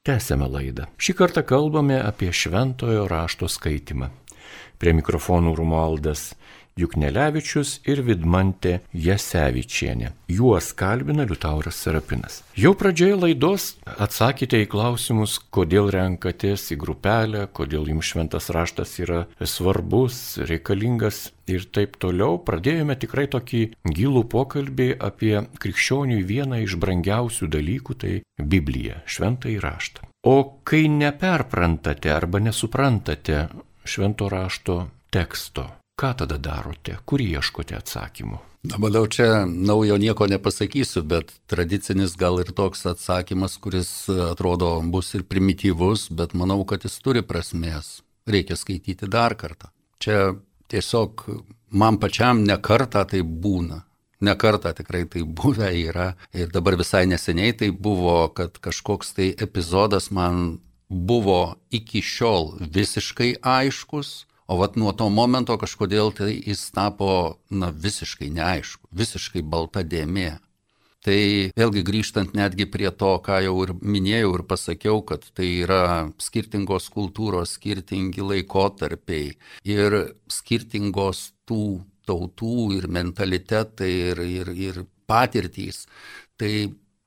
Tęsėme 0.07 0.47
laidą. 0.47 0.87
Šį 1.03 1.19
kartą 1.19 1.43
kalbame 1.43 1.99
apie 1.99 2.31
šventojo 2.31 3.09
rašto 3.11 3.51
skaitimą. 3.51 4.13
Prie 4.79 4.95
mikrofonų 4.95 5.59
Rumaldas 5.59 6.29
Juknelevičius 6.79 7.79
ir 7.89 8.03
Vidmantė 8.07 8.79
Jasevičienė. 8.95 10.13
Juos 10.31 10.71
kalbina 10.79 11.27
Liutauras 11.29 11.79
Serapinas. 11.83 12.43
Jau 12.59 12.75
pradžioje 12.79 13.17
laidos 13.19 13.69
atsakėte 13.99 14.61
į 14.65 14.69
klausimus, 14.71 15.39
kodėl 15.55 15.91
renkatės 15.95 16.69
į 16.75 16.79
grupelę, 16.83 17.47
kodėl 17.53 17.89
jums 17.91 18.13
šventas 18.13 18.51
raštas 18.55 18.95
yra 19.03 19.25
svarbus, 19.41 20.39
reikalingas 20.49 21.29
ir 21.49 21.65
taip 21.73 21.97
toliau. 22.03 22.39
Pradėjome 22.45 22.99
tikrai 23.01 23.27
tokį 23.33 23.63
gilų 23.89 24.25
pokalbį 24.33 24.91
apie 25.01 25.35
krikščionių 25.63 26.21
vieną 26.29 26.63
iš 26.67 26.77
brangiausių 26.81 27.49
dalykų- 27.57 27.99
tai 28.03 28.15
Bibliją, 28.39 29.03
šventąjį 29.07 29.59
raštą. 29.65 30.09
O 30.27 30.61
kai 30.65 30.89
neperprantate 30.89 32.11
arba 32.13 32.39
nesuprantate 32.39 33.49
švento 33.85 34.29
rašto 34.29 34.89
teksto, 35.11 35.78
Ką 35.99 36.13
tada 36.15 36.37
darote? 36.39 36.95
Kur 37.03 37.19
ieškote 37.19 37.75
atsakymų? 37.75 38.37
Na, 38.71 38.79
manau, 38.79 39.05
čia 39.11 39.47
naujo 39.47 39.97
nieko 39.99 40.29
nepasakysiu, 40.31 41.03
bet 41.03 41.33
tradicinis 41.51 42.15
gal 42.19 42.39
ir 42.43 42.53
toks 42.55 42.85
atsakymas, 42.87 43.57
kuris 43.63 43.91
atrodo 44.09 44.77
bus 44.95 45.11
ir 45.19 45.25
primityvus, 45.27 46.09
bet 46.15 46.37
manau, 46.39 46.61
kad 46.63 46.87
jis 46.87 47.01
turi 47.03 47.25
prasmės. 47.27 48.05
Reikia 48.31 48.59
skaityti 48.59 49.09
dar 49.11 49.35
kartą. 49.39 49.73
Čia 49.99 50.37
tiesiog 50.71 51.25
man 51.75 51.99
pačiam 51.99 52.45
ne 52.47 52.59
kartą 52.63 53.03
tai 53.09 53.25
būna. 53.27 53.83
Ne 54.23 54.35
kartą 54.39 54.75
tikrai 54.79 55.03
tai 55.11 55.25
buvę 55.27 55.73
yra. 55.83 56.13
Ir 56.31 56.55
dabar 56.55 56.79
visai 56.79 57.07
neseniai 57.11 57.59
tai 57.59 57.73
buvo, 57.75 58.21
kad 58.39 58.59
kažkoks 58.63 59.15
tai 59.19 59.33
epizodas 59.35 60.13
man 60.15 60.61
buvo 60.89 61.59
iki 61.75 62.03
šiol 62.03 62.55
visiškai 62.63 63.35
aiškus, 63.43 64.28
O 64.49 64.57
vat 64.57 64.79
nuo 64.81 64.95
to 64.97 65.11
momento 65.13 65.59
kažkodėl 65.61 66.15
tai 66.17 66.31
jis 66.33 66.71
tapo, 66.73 67.39
na, 67.53 67.69
visiškai 67.69 68.31
neaišku, 68.33 68.89
visiškai 68.97 69.43
balta 69.45 69.83
dėmė. 69.85 70.39
Tai 71.05 71.19
vėlgi 71.57 71.83
grįžtant 71.87 72.33
netgi 72.35 72.67
prie 72.67 72.89
to, 72.91 73.11
ką 73.25 73.39
jau 73.45 73.55
ir 73.63 73.75
minėjau 73.77 74.33
ir 74.39 74.43
pasakiau, 74.49 75.03
kad 75.07 75.29
tai 75.37 75.51
yra 75.63 75.83
skirtingos 76.21 76.89
kultūros, 76.93 77.55
skirtingi 77.59 78.25
laikotarpiai 78.25 79.37
ir 79.69 79.99
skirtingos 80.33 81.29
tų 81.49 81.85
tautų 82.09 82.73
ir 82.81 82.89
mentalitetai 82.89 83.93
ir, 84.11 84.25
ir, 84.41 84.53
ir 84.57 84.83
patirtys. 85.09 85.85
Tai 86.41 86.53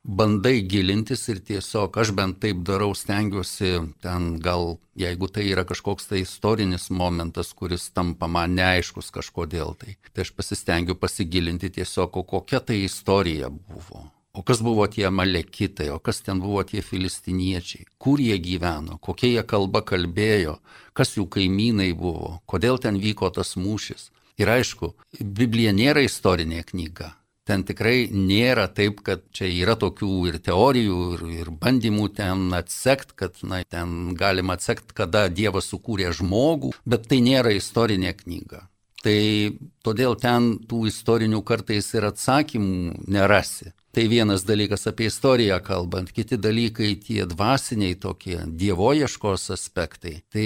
bandai 0.03 0.61
gilintis 0.65 1.27
ir 1.29 1.41
tiesiog 1.45 1.97
aš 1.97 2.11
bent 2.17 2.39
taip 2.41 2.63
darau, 2.65 2.93
stengiuosi 2.97 3.73
ten 4.01 4.37
gal, 4.41 4.79
jeigu 4.97 5.29
tai 5.29 5.45
yra 5.53 5.65
kažkoks 5.67 6.09
tai 6.09 6.23
istorinis 6.25 6.89
momentas, 6.89 7.53
kuris 7.53 7.89
tampa 7.93 8.27
man 8.27 8.55
neaiškus 8.57 9.11
kažkodėl 9.13 9.75
tai, 9.77 9.97
tai 10.13 10.25
aš 10.25 10.33
pasistengiu 10.37 10.97
pasigilinti 10.97 11.69
tiesiog, 11.77 12.17
o 12.17 12.23
kokia 12.23 12.59
tai 12.59 12.81
istorija 12.85 13.49
buvo. 13.49 14.07
O 14.33 14.45
kas 14.47 14.61
buvo 14.63 14.85
tie 14.87 15.09
malekitai, 15.11 15.89
o 15.91 15.99
kas 15.99 16.21
ten 16.23 16.39
buvo 16.39 16.63
tie 16.63 16.81
filistiniečiai, 16.81 17.83
kur 17.99 18.21
jie 18.23 18.37
gyveno, 18.39 18.95
kokie 19.03 19.33
jie 19.33 19.43
kalba 19.43 19.81
kalbėjo, 19.83 20.55
kas 20.95 21.17
jų 21.17 21.27
kaimynai 21.27 21.91
buvo, 21.91 22.37
kodėl 22.47 22.79
ten 22.79 22.95
vyko 22.95 23.29
tas 23.35 23.57
mūšis. 23.59 24.09
Ir 24.39 24.49
aišku, 24.49 24.93
Biblija 25.19 25.75
nėra 25.75 26.01
istorinė 26.07 26.63
knyga, 26.63 27.11
ten 27.47 27.63
tikrai 27.67 28.09
nėra 28.13 28.67
taip, 28.71 29.01
kad 29.05 29.23
čia 29.35 29.49
yra 29.49 29.75
tokių 29.79 30.11
ir 30.29 30.39
teorijų, 30.45 30.99
ir, 31.15 31.23
ir 31.41 31.51
bandymų 31.61 32.09
ten 32.17 32.49
atsekt, 32.57 33.15
kad 33.17 33.39
na, 33.43 33.63
ten 33.63 34.13
galima 34.17 34.57
atsekt, 34.59 34.93
kada 34.97 35.27
Dievas 35.29 35.71
sukūrė 35.71 36.11
žmogų, 36.17 36.75
bet 36.85 37.09
tai 37.09 37.21
nėra 37.25 37.53
istorinė 37.57 38.13
knyga. 38.19 38.67
Tai 39.01 39.17
todėl 39.81 40.13
ten 40.21 40.51
tų 40.69 40.85
istorinių 40.91 41.41
kartais 41.41 41.87
ir 41.97 42.05
atsakymų 42.11 43.07
nerasi. 43.09 43.71
Tai 43.91 44.03
vienas 44.07 44.45
dalykas 44.47 44.85
apie 44.87 45.09
istoriją 45.09 45.57
kalbant, 45.65 46.13
kiti 46.15 46.37
dalykai 46.39 46.93
tie 47.01 47.25
dvasiniai 47.27 47.97
tokie 47.99 48.37
dievoieškos 48.45 49.49
aspektai. 49.57 50.21
Tai 50.31 50.45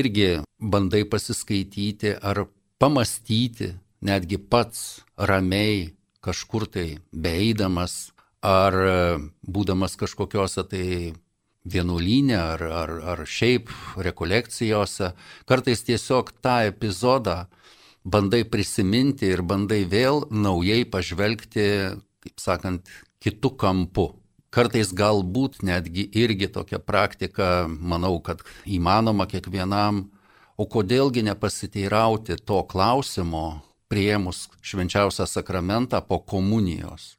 irgi 0.00 0.30
bandai 0.58 1.04
pasiskaityti 1.04 2.16
ar 2.18 2.46
pamastyti, 2.80 3.74
netgi 4.02 4.40
pats 4.40 5.04
ramiai 5.18 5.97
kažkur 6.28 6.68
tai 6.70 6.86
beeidamas 7.12 8.12
ar 8.44 8.76
e, 8.76 8.92
būdamas 9.42 9.96
kažkokiuose 9.98 10.64
tai 10.70 10.86
vienuolynė 11.68 12.36
ar, 12.38 12.62
ar, 12.62 12.92
ar 13.12 13.24
šiaip 13.26 13.70
rekolekcijose, 14.00 15.12
kartais 15.48 15.84
tiesiog 15.84 16.32
tą 16.44 16.60
epizodą 16.70 17.46
bandai 18.04 18.44
prisiminti 18.48 19.28
ir 19.28 19.42
bandai 19.42 19.82
vėl 19.88 20.24
naujai 20.30 20.84
pažvelgti, 20.88 21.66
kaip 22.24 22.40
sakant, 22.40 22.88
kitų 23.24 23.52
kampų. 23.60 24.08
Kartais 24.54 24.94
galbūt 24.96 25.60
netgi 25.66 26.06
irgi 26.16 26.48
tokia 26.48 26.78
praktika, 26.80 27.66
manau, 27.68 28.16
kad 28.24 28.40
įmanoma 28.64 29.26
kiekvienam, 29.28 30.06
o 30.56 30.64
kodėlgi 30.64 31.22
nepasiteirauti 31.26 32.38
to 32.48 32.62
klausimo, 32.70 33.60
prieimus 33.88 34.48
švenčiausią 34.62 35.26
sakramentą 35.26 36.00
po 36.04 36.18
komunijos. 36.20 37.16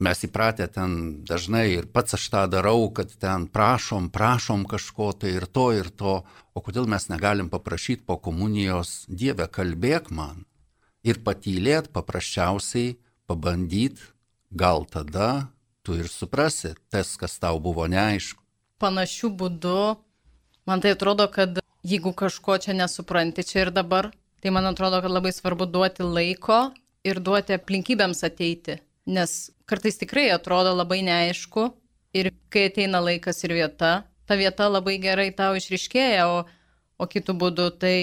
Mes 0.00 0.22
įpratę 0.24 0.64
ten 0.72 0.92
dažnai 1.28 1.66
ir 1.76 1.86
pats 1.92 2.16
aš 2.16 2.24
tą 2.32 2.46
darau, 2.48 2.88
kad 2.88 3.12
ten 3.20 3.44
prašom, 3.52 4.08
prašom 4.08 4.64
kažko 4.64 5.12
tai 5.12 5.34
ir 5.36 5.44
to 5.44 5.66
ir 5.76 5.90
to, 5.92 6.22
o 6.56 6.58
kodėl 6.64 6.88
mes 6.88 7.10
negalim 7.12 7.50
paprašyti 7.52 8.06
po 8.08 8.16
komunijos, 8.16 9.04
Dieve, 9.08 9.44
kalbėk 9.44 10.08
man 10.08 10.46
ir 11.04 11.20
patylėt 11.24 11.90
paprasčiausiai, 11.92 12.96
pabandyt, 13.28 14.00
gal 14.50 14.84
tada 14.88 15.50
tu 15.84 15.96
ir 15.96 16.08
suprasi 16.08 16.74
tas, 16.88 17.16
kas 17.20 17.38
tau 17.40 17.60
buvo 17.60 17.84
neaišku. 17.84 18.40
Panašių 18.80 19.30
būdų, 19.36 19.80
man 20.64 20.80
tai 20.80 20.94
atrodo, 20.96 21.28
kad 21.28 21.60
jeigu 21.84 22.12
kažko 22.16 22.56
čia 22.56 22.76
nesupranti 22.76 23.44
čia 23.44 23.66
ir 23.66 23.72
dabar, 23.76 24.10
Tai 24.40 24.52
man 24.56 24.70
atrodo, 24.70 25.02
kad 25.04 25.12
labai 25.12 25.32
svarbu 25.36 25.66
duoti 25.68 26.06
laiko 26.06 26.70
ir 27.04 27.20
duoti 27.20 27.56
aplinkybėms 27.56 28.24
ateiti, 28.24 28.78
nes 29.06 29.50
kartais 29.68 30.00
tikrai 30.00 30.30
atrodo 30.32 30.72
labai 30.76 31.02
neaišku 31.04 31.66
ir 32.16 32.32
kai 32.52 32.68
ateina 32.70 33.02
laikas 33.04 33.44
ir 33.44 33.54
vieta, 33.58 33.92
ta 34.26 34.38
vieta 34.40 34.68
labai 34.70 34.96
gerai 35.02 35.28
tau 35.36 35.58
išriškėja, 35.58 36.26
o, 36.28 36.42
o 36.98 37.08
kitų 37.08 37.36
būdų 37.42 37.68
tai 37.82 37.96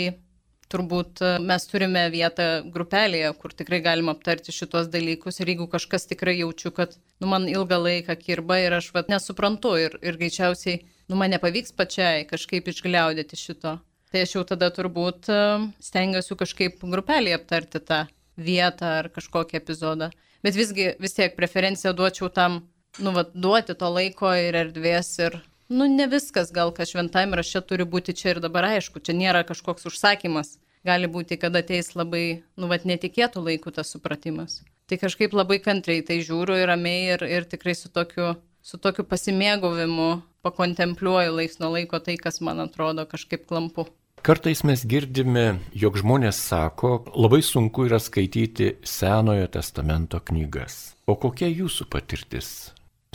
turbūt 0.72 1.22
e, 1.24 1.32
mes 1.44 1.66
turime 1.70 2.04
vietą 2.14 2.48
grupelėje, 2.74 3.32
kur 3.42 3.56
tikrai 3.56 3.80
galima 3.84 4.14
aptarti 4.16 4.54
šitos 4.56 4.90
dalykus 4.94 5.40
ir 5.40 5.54
jeigu 5.54 5.68
kažkas 5.72 6.08
tikrai 6.10 6.38
jaučiu, 6.42 6.74
kad 6.76 6.98
nu, 7.22 7.30
man 7.32 7.48
ilgą 7.50 7.80
laiką 7.84 8.18
kirba 8.20 8.60
ir 8.64 8.78
aš 8.80 8.92
vat, 8.96 9.12
nesuprantu 9.12 9.76
ir, 9.80 9.98
ir 10.04 10.20
greičiausiai 10.20 10.82
nu, 11.08 11.16
man 11.20 11.32
nepavyks 11.36 11.76
pačiai 11.78 12.26
kažkaip 12.30 12.68
išgliaudyti 12.68 13.40
šito, 13.40 13.78
Tai 14.12 14.24
aš 14.24 14.38
jau 14.38 14.44
tada 14.48 14.70
turbūt 14.72 15.28
e, 15.28 15.40
stengiuosi 15.84 16.38
kažkaip 16.40 16.86
grupelį 16.88 17.34
aptarti 17.36 17.82
tą 17.84 18.06
vietą 18.40 18.94
ar 19.02 19.10
kažkokį 19.12 19.60
epizodą. 19.60 20.12
Bet 20.46 20.56
visgi 20.56 20.94
vis 21.02 21.18
tiek 21.18 21.36
preferenciją 21.36 21.92
duočiau 21.98 22.30
tam, 22.32 22.62
nu, 23.04 23.12
va, 23.16 23.26
duoti 23.28 23.76
to 23.76 23.90
laiko 23.92 24.32
ir 24.38 24.56
erdvės 24.56 25.10
ir, 25.20 25.40
nu, 25.74 25.90
ne 25.92 26.08
viskas 26.08 26.54
gal, 26.56 26.72
kas 26.78 26.94
šventajame 26.94 27.40
rašte 27.42 27.64
turi 27.68 27.88
būti 27.90 28.16
čia 28.16 28.36
ir 28.36 28.42
dabar 28.46 28.70
aišku, 28.70 29.04
čia 29.04 29.18
nėra 29.18 29.44
kažkoks 29.48 29.90
užsakymas. 29.92 30.56
Gali 30.88 31.10
būti, 31.12 31.36
kad 31.42 31.56
ateis 31.58 31.92
labai, 31.98 32.44
nu, 32.56 32.70
va, 32.72 32.78
netikėtų 32.80 33.44
laikų 33.44 33.74
tas 33.76 33.92
supratimas. 33.92 34.62
Tai 34.88 34.96
kažkaip 35.02 35.34
labai 35.36 35.58
kantriai 35.60 36.06
tai 36.06 36.22
žiūriu 36.24 36.56
ir 36.62 36.70
ramiai 36.70 37.18
ir, 37.18 37.26
ir 37.28 37.48
tikrai 37.50 37.74
su 37.76 37.92
tokiu, 37.92 38.38
su 38.68 38.76
tokiu 38.84 39.06
pasimėgavimu 39.08 40.10
pakontempliuoju 40.44 41.36
laiks 41.38 41.62
nuo 41.62 41.72
laiko 41.78 42.02
tai, 42.04 42.18
kas 42.20 42.42
man 42.44 42.60
atrodo 42.60 43.06
kažkaip 43.08 43.48
klampu. 43.48 43.88
Kartais 44.28 44.64
mes 44.68 44.82
girdime, 44.90 45.60
jog 45.78 46.00
žmonės 46.02 46.40
sako, 46.50 47.06
labai 47.16 47.40
sunku 47.46 47.86
yra 47.88 48.00
skaityti 48.02 48.74
Senojo 48.84 49.48
testamento 49.54 50.20
knygas. 50.20 50.98
O 51.08 51.16
kokia 51.16 51.48
jūsų 51.48 51.88
patirtis 51.94 52.50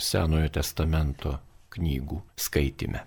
Senojo 0.01 0.49
testamento 0.55 1.35
knygų 1.75 2.21
skaitime? 2.39 3.03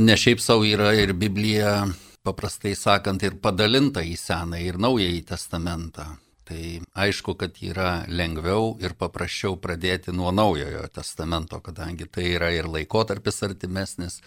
Ne 0.00 0.16
šiaip 0.16 0.40
savo 0.40 0.64
yra 0.64 0.94
ir 0.96 1.12
Biblija, 1.18 1.82
paprastai 2.24 2.72
sakant, 2.78 3.20
ir 3.26 3.36
padalinta 3.42 4.00
į 4.06 4.16
Senąjį 4.16 4.72
ir 4.72 4.80
Naująjį 4.80 5.22
testamentą. 5.34 6.06
Tai 6.50 6.80
aišku, 6.98 7.36
kad 7.38 7.60
yra 7.62 8.02
lengviau 8.10 8.72
ir 8.82 8.96
paprasčiau 8.98 9.54
pradėti 9.62 10.10
nuo 10.10 10.32
Naujojo 10.34 10.82
testamento, 10.90 11.60
kadangi 11.62 12.08
tai 12.10 12.24
yra 12.32 12.48
ir 12.50 12.66
laikotarpis 12.66 13.38
artimesnis, 13.46 14.18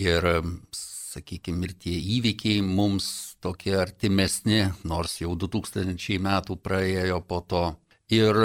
ir 0.00 0.24
sakykime, 0.72 1.68
ir 1.68 1.74
tie 1.76 1.96
įvykiai 2.16 2.62
mums 2.64 3.36
tokie 3.44 3.74
artimesni, 3.76 4.62
nors 4.88 5.18
jau 5.20 5.34
2000 5.36 6.16
metų 6.24 6.56
praėjo 6.56 7.20
po 7.20 7.42
to. 7.44 7.66
Ir, 8.08 8.38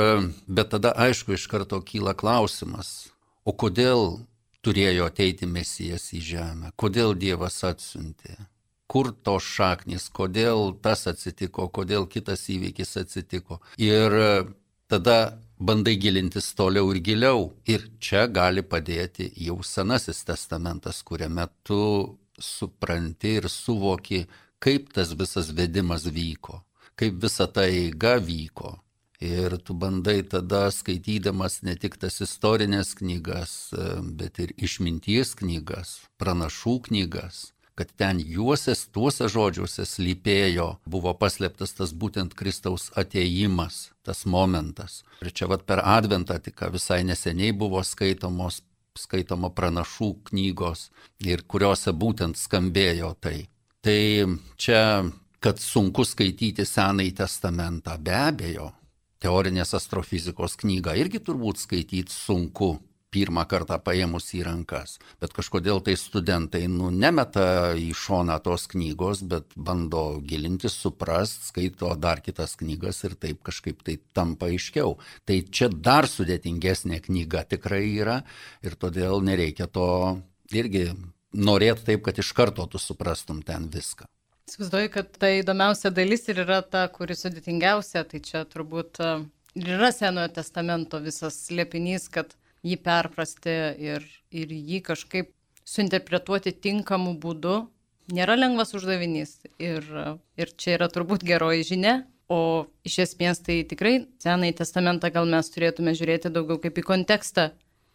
bet 0.52 0.74
tada 0.76 0.92
aišku 1.08 1.38
iš 1.38 1.48
karto 1.48 1.80
kyla 1.86 2.12
klausimas, 2.18 3.12
o 3.48 3.56
kodėl 3.56 4.18
turėjo 4.66 5.08
ateiti 5.08 5.48
mesijas 5.48 6.10
į 6.18 6.22
žemę, 6.34 6.76
kodėl 6.76 7.16
Dievas 7.16 7.62
atsiuntė, 7.64 8.36
kur 8.92 9.14
tos 9.24 9.46
šaknis, 9.48 10.10
kodėl 10.12 10.74
tas 10.84 11.06
atsitiko, 11.08 11.70
kodėl 11.72 12.10
kitas 12.12 12.44
įvykis 12.52 12.98
atsitiko. 13.00 13.62
Ir 13.80 14.12
tada 14.92 15.18
bandai 15.62 15.96
gilintis 15.96 16.52
toliau 16.58 16.92
ir 16.92 17.00
giliau. 17.06 17.52
Ir 17.72 17.88
čia 18.04 18.26
gali 18.28 18.64
padėti 18.68 19.30
jau 19.46 19.62
Senasis 19.64 20.24
testamentas, 20.28 21.00
kuriame 21.08 21.48
tu 21.64 21.82
supranti 22.42 23.38
ir 23.40 23.48
suvoki, 23.50 24.26
kaip 24.60 24.92
tas 24.96 25.16
visas 25.18 25.54
vedimas 25.56 26.08
vyko, 26.10 26.62
kaip 27.00 27.22
visa 27.24 27.48
ta 27.48 27.68
eiga 27.70 28.18
vyko. 28.20 28.76
Ir 29.22 29.54
tu 29.62 29.76
bandai 29.78 30.24
tada 30.26 30.66
skaitydamas 30.74 31.60
ne 31.62 31.76
tik 31.78 32.00
tas 32.02 32.16
istorinės 32.26 32.96
knygas, 32.98 33.54
bet 34.18 34.40
ir 34.42 34.52
išminties 34.58 35.36
knygas, 35.38 36.00
pranašų 36.18 36.74
knygas, 36.88 37.52
kad 37.76 37.92
ten 37.98 38.20
juoses, 38.20 38.84
tuose 38.94 39.30
žodžiuose 39.32 39.86
slypėjo, 39.88 40.68
buvo 40.86 41.14
paslėptas 41.18 41.76
tas 41.78 41.94
būtent 41.94 42.36
Kristaus 42.38 42.90
ateimas, 43.00 43.92
tas 44.06 44.26
momentas. 44.26 45.02
Ir 45.24 45.32
čia 45.32 45.48
vad 45.52 45.64
per 45.70 45.84
Adventą 45.86 46.38
tik 46.44 46.62
visai 46.74 47.02
neseniai 47.08 47.56
buvo 47.56 47.84
skaitomos 47.86 48.62
skaitoma 48.98 49.52
pranašų 49.56 50.10
knygos 50.30 50.90
ir 51.24 51.46
kuriuose 51.48 51.94
būtent 51.96 52.40
skambėjo 52.40 53.14
tai. 53.24 53.48
Tai 53.82 54.02
čia, 54.62 54.82
kad 55.42 55.62
sunku 55.62 56.06
skaityti 56.06 56.66
Senąjį 56.68 57.16
testamentą, 57.24 57.96
be 57.98 58.14
abejo, 58.14 58.68
teorinės 59.22 59.74
astrofizikos 59.78 60.58
knygą 60.62 60.96
irgi 61.00 61.22
turbūt 61.24 61.62
skaityti 61.64 62.14
sunku, 62.14 62.76
pirmą 63.12 63.44
kartą 63.50 63.78
paėmus 63.84 64.30
į 64.38 64.44
rankas. 64.48 64.98
Bet 65.22 65.34
kažkodėl 65.36 65.82
tai 65.86 65.98
studentai 66.00 66.64
nu, 66.72 66.90
nemeta 66.92 67.74
į 67.78 67.92
šoną 67.98 68.38
tos 68.46 68.68
knygos, 68.72 69.24
bet 69.28 69.52
bando 69.56 70.22
gilintis, 70.28 70.78
suprast, 70.80 71.50
skaito 71.52 71.92
dar 72.00 72.24
kitas 72.24 72.56
knygas 72.60 73.04
ir 73.08 73.18
taip 73.20 73.42
kažkaip 73.48 73.84
tai 73.88 73.98
tampa 74.16 74.50
aiškiau. 74.52 74.96
Tai 75.28 75.42
čia 75.52 75.70
dar 75.72 76.08
sudėtingesnė 76.10 77.02
knyga 77.08 77.44
tikrai 77.52 77.84
yra 77.92 78.22
ir 78.64 78.80
todėl 78.80 79.20
nereikia 79.26 79.68
to 79.68 79.90
irgi 80.56 80.90
norėti 81.32 81.92
taip, 81.92 82.04
kad 82.08 82.18
iš 82.20 82.32
karto 82.36 82.66
tu 82.68 82.80
suprastum 82.82 83.44
ten 83.44 83.70
viską. 83.72 84.08
Įsivaizduoju, 84.50 84.90
kad 84.92 85.12
ta 85.16 85.30
įdomiausia 85.32 85.92
dalis 85.96 86.26
ir 86.32 86.42
yra 86.44 86.60
ta, 86.66 86.88
kuri 86.92 87.16
sudėtingiausia, 87.16 88.04
tai 88.04 88.20
čia 88.26 88.44
turbūt 88.50 89.00
ir 89.56 89.70
yra 89.78 89.92
Senojo 89.96 90.28
testamento 90.36 91.00
visas 91.00 91.38
liepinys, 91.54 92.10
kad 92.12 92.34
jį 92.66 92.78
perprasti 92.86 93.54
ir, 93.82 94.06
ir 94.32 94.52
jį 94.54 94.82
kažkaip 94.86 95.32
suinterpretuoti 95.68 96.54
tinkamu 96.54 97.16
būdu 97.22 97.62
nėra 98.12 98.38
lengvas 98.38 98.74
uždavinys. 98.78 99.40
Ir, 99.62 99.86
ir 100.38 100.54
čia 100.58 100.78
yra 100.78 100.90
turbūt 100.92 101.26
geroji 101.28 101.68
žinia. 101.74 102.02
O 102.32 102.68
iš 102.88 103.02
esmės 103.04 103.42
tai 103.44 103.58
tikrai 103.68 104.06
Senąjį 104.24 104.54
testamentą 104.62 105.10
gal 105.12 105.28
mes 105.28 105.50
turėtume 105.52 105.92
žiūrėti 105.98 106.32
daugiau 106.32 106.62
kaip 106.64 106.80
į 106.80 106.88
kontekstą 106.88 107.50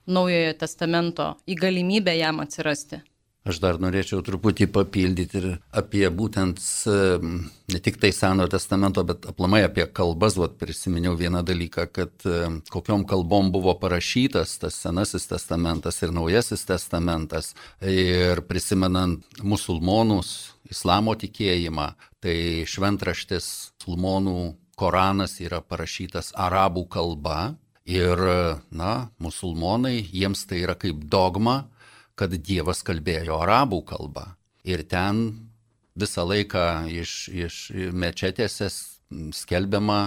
Naujojo 0.07 0.53
testamento, 0.61 1.33
į 1.51 1.57
galimybę 1.59 2.13
jam 2.15 2.39
atsirasti. 2.45 3.01
Aš 3.47 3.61
dar 3.63 3.77
norėčiau 3.79 4.25
truputį 4.27 4.67
papildyti 4.75 5.39
ir 5.39 5.45
apie 5.71 6.03
būtent 6.11 6.59
ne 6.87 7.81
tik 7.85 8.01
tai 8.03 8.11
Senojo 8.11 8.51
testamento, 8.57 9.05
bet 9.07 9.29
aplamai 9.31 9.61
apie 9.63 9.87
kalbas. 9.87 10.35
Vat 10.41 10.57
prisiminiau 10.59 11.15
vieną 11.19 11.45
dalyką, 11.47 11.87
kad 11.95 12.27
kokiom 12.75 13.07
kalbom 13.07 13.53
buvo 13.55 13.77
parašytas 13.79 14.57
tas 14.65 14.81
Senasis 14.83 15.29
testamentas 15.31 16.03
ir 16.03 16.15
Naujasis 16.17 16.67
testamentas. 16.67 17.53
Ir 17.87 18.43
prisimenant 18.51 19.23
musulmonus, 19.47 20.57
islamo 20.67 21.15
tikėjimą, 21.15 21.93
tai 22.19 22.67
šventraštis 22.67 23.47
musulmonų 23.79 24.57
Koranas 24.77 25.39
yra 25.41 25.63
parašytas 25.63 26.35
arabų 26.35 26.89
kalba. 26.91 27.55
Ir, 27.87 28.19
na, 28.75 29.11
musulmonai, 29.23 30.01
jiems 30.03 30.43
tai 30.51 30.65
yra 30.65 30.75
kaip 30.75 31.05
dogma, 31.07 31.69
kad 32.17 32.33
Dievas 32.33 32.83
kalbėjo 32.87 33.41
arabų 33.45 33.83
kalbą. 33.89 34.31
Ir 34.67 34.83
ten 34.89 35.27
visą 35.97 36.25
laiką 36.27 36.87
iš, 36.93 37.29
iš 37.33 37.59
mečetėse 37.93 38.71
skelbiama 39.37 40.01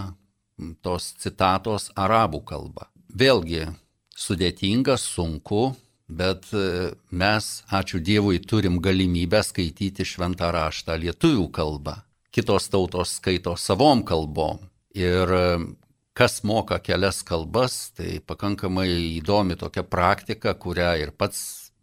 tos 0.84 1.14
citatos 1.22 1.90
arabų 1.96 2.42
kalba. 2.48 2.90
Vėlgi, 3.16 3.70
sudėtinga, 4.20 4.98
sunku, 5.00 5.74
bet 6.10 6.50
e, 6.54 6.92
mes, 7.10 7.48
ačiū 7.72 8.02
Dievui, 8.04 8.42
turim 8.44 8.80
galimybę 8.84 9.42
skaityti 9.46 10.06
šventą 10.06 10.52
raštą 10.54 10.98
lietuvių 11.00 11.48
kalbą. 11.56 11.96
Kitos 12.34 12.70
tautos 12.70 13.16
skaito 13.18 13.56
savom 13.58 14.04
kalbom. 14.06 14.60
Ir 14.98 15.34
e, 15.34 15.46
kas 16.14 16.42
moka 16.44 16.82
kelias 16.84 17.24
kalbas, 17.26 17.94
tai 17.96 18.20
pakankamai 18.20 18.90
įdomi 19.18 19.58
tokia 19.58 19.86
praktika, 19.88 20.54
kurią 20.54 20.92
ir 21.06 21.16
pats 21.16 21.40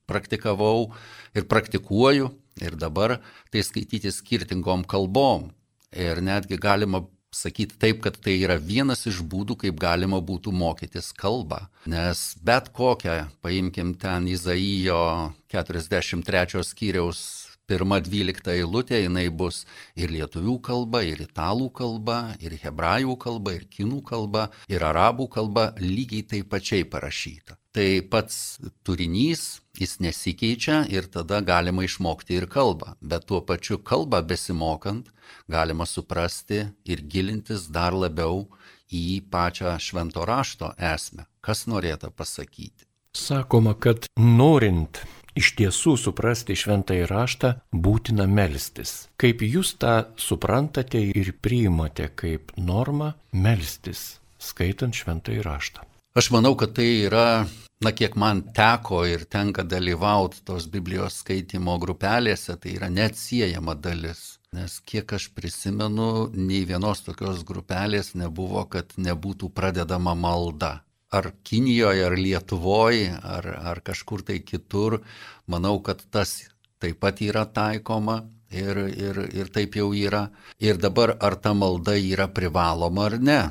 praktikavau 0.06 0.92
ir 1.36 1.46
praktikuoju 1.50 2.30
ir 2.62 2.78
dabar 2.80 3.18
tai 3.50 3.62
skaityti 3.66 4.12
skirtingom 4.14 4.86
kalbom. 4.88 5.50
Ir 5.96 6.20
netgi 6.20 6.58
galima 6.60 7.04
sakyti 7.36 7.76
taip, 7.78 8.00
kad 8.04 8.16
tai 8.22 8.36
yra 8.40 8.56
vienas 8.60 9.06
iš 9.08 9.20
būdų, 9.26 9.58
kaip 9.64 9.80
galima 9.80 10.20
būtų 10.24 10.52
mokytis 10.56 11.12
kalbą. 11.16 11.66
Nes 11.90 12.32
bet 12.42 12.70
kokią, 12.76 13.26
paimkim 13.44 13.94
ten 14.00 14.28
Izaijo 14.30 15.32
43 15.52 16.64
skyriaus 16.64 17.20
pirma 17.66 17.98
dvylikta 18.00 18.54
eilutė, 18.54 19.00
jinai 19.02 19.26
bus 19.28 19.64
ir 19.98 20.12
lietuvių 20.14 20.56
kalba, 20.62 21.02
ir 21.02 21.24
italų 21.26 21.68
kalba, 21.74 22.18
ir 22.40 22.54
hebrajų 22.62 23.16
kalba, 23.22 23.56
ir 23.58 23.66
kinų 23.70 24.02
kalba, 24.06 24.48
ir 24.70 24.86
arabų 24.86 25.28
kalba 25.36 25.72
lygiai 25.82 26.22
taip 26.30 26.52
pačiai 26.54 26.86
parašyta. 26.86 27.58
Tai 27.76 28.00
pats 28.08 28.56
turinys, 28.88 29.60
jis 29.76 29.98
nesikeičia 30.00 30.78
ir 30.88 31.10
tada 31.12 31.42
galima 31.44 31.82
išmokti 31.84 32.38
ir 32.38 32.46
kalbą. 32.48 32.94
Bet 33.04 33.26
tuo 33.28 33.42
pačiu 33.44 33.76
kalbą 33.76 34.22
besimokant 34.24 35.10
galima 35.52 35.84
suprasti 35.84 36.62
ir 36.88 37.02
gilintis 37.04 37.66
dar 37.68 37.92
labiau 37.92 38.46
į 38.88 39.20
pačią 39.28 39.74
švento 39.76 40.24
rašto 40.24 40.70
esmę. 40.80 41.26
Kas 41.44 41.66
norėtų 41.68 42.14
pasakyti? 42.16 42.86
Sakoma, 43.12 43.74
kad 43.76 44.08
norint 44.16 45.02
iš 45.36 45.50
tiesų 45.58 45.98
suprasti 46.00 46.56
šventąjį 46.56 47.10
raštą 47.10 47.50
būtina 47.72 48.24
melstis. 48.24 48.94
Kaip 49.20 49.44
jūs 49.44 49.74
tą 49.76 49.98
suprantate 50.16 51.04
ir 51.12 51.34
priimate 51.44 52.08
kaip 52.16 52.56
normą 52.56 53.12
melstis, 53.32 54.14
skaitant 54.40 54.96
šventąjį 54.96 55.44
raštą? 55.44 55.84
Aš 56.16 56.30
manau, 56.32 56.54
kad 56.56 56.70
tai 56.72 56.86
yra, 57.04 57.44
na 57.84 57.90
kiek 57.92 58.14
man 58.16 58.38
teko 58.56 59.02
ir 59.04 59.26
tenka 59.28 59.60
dalyvauti 59.68 60.38
tos 60.48 60.64
Biblijos 60.72 61.18
skaitimo 61.20 61.74
grupelėse, 61.82 62.56
tai 62.56 62.72
yra 62.78 62.88
neatsiejama 62.88 63.74
dalis. 63.84 64.22
Nes 64.56 64.78
kiek 64.80 65.12
aš 65.12 65.26
prisimenu, 65.36 66.30
nei 66.32 66.62
vienos 66.64 67.04
tokios 67.04 67.44
grupelės 67.44 68.14
nebuvo, 68.16 68.64
kad 68.64 68.96
nebūtų 68.96 69.52
pradedama 69.52 70.16
malda 70.16 70.72
ar 71.12 71.34
Kinijoje, 71.44 72.08
ar 72.08 72.16
Lietuvoje, 72.16 73.12
ar, 73.20 73.52
ar 73.74 73.84
kažkur 73.84 74.24
tai 74.24 74.40
kitur, 74.40 75.02
manau, 75.44 75.76
kad 75.84 76.00
tas 76.08 76.38
taip 76.80 76.96
pat 77.04 77.20
yra 77.20 77.44
taikoma 77.44 78.22
ir, 78.48 78.86
ir, 78.88 79.26
ir 79.36 79.52
taip 79.52 79.76
jau 79.76 79.92
yra. 79.92 80.30
Ir 80.64 80.80
dabar 80.80 81.18
ar 81.20 81.36
ta 81.36 81.52
malda 81.52 82.00
yra 82.00 82.32
privaloma 82.32 83.10
ar 83.10 83.20
ne. 83.20 83.42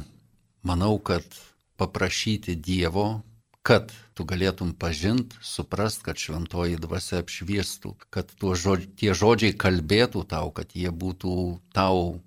Manau, 0.65 0.95
kad 0.97 1.30
paprašyti 1.78 2.56
Dievo, 2.56 3.24
kad 3.66 3.90
tu 4.14 4.24
galėtum 4.30 4.76
pažint, 4.78 5.34
suprast, 5.42 6.04
kad 6.06 6.20
šventoji 6.22 6.78
dvasia 6.80 7.24
apšviestų, 7.24 7.96
kad 8.14 8.30
žodž, 8.40 8.88
tie 9.00 9.16
žodžiai 9.18 9.58
kalbėtų 9.58 10.24
tau, 10.30 10.52
kad 10.54 10.76
jie 10.78 10.92
būtų 10.94 11.36
tau 11.74 12.22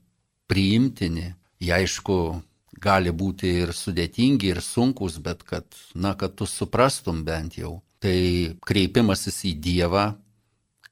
priimtini. 0.51 1.35
Jie 1.63 1.75
aišku, 1.75 2.19
gali 2.79 3.11
būti 3.11 3.51
ir 3.63 3.75
sudėtingi, 3.75 4.53
ir 4.53 4.63
sunkus, 4.63 5.19
bet 5.23 5.43
kad, 5.47 5.67
na, 5.95 6.15
kad 6.19 6.37
tu 6.39 6.47
suprastum 6.47 7.25
bent 7.27 7.59
jau. 7.59 7.79
Tai 8.03 8.19
kreipimasis 8.67 9.43
į 9.49 9.57
Dievą, 9.63 10.05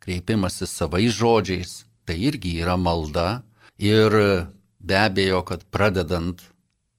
kreipimasis 0.03 0.73
savais 0.75 1.15
žodžiais, 1.15 1.85
tai 2.07 2.19
irgi 2.31 2.57
yra 2.63 2.75
malda. 2.79 3.43
Ir 3.79 4.15
be 4.79 4.99
abejo, 4.99 5.43
kad 5.47 5.67
pradedant 5.71 6.43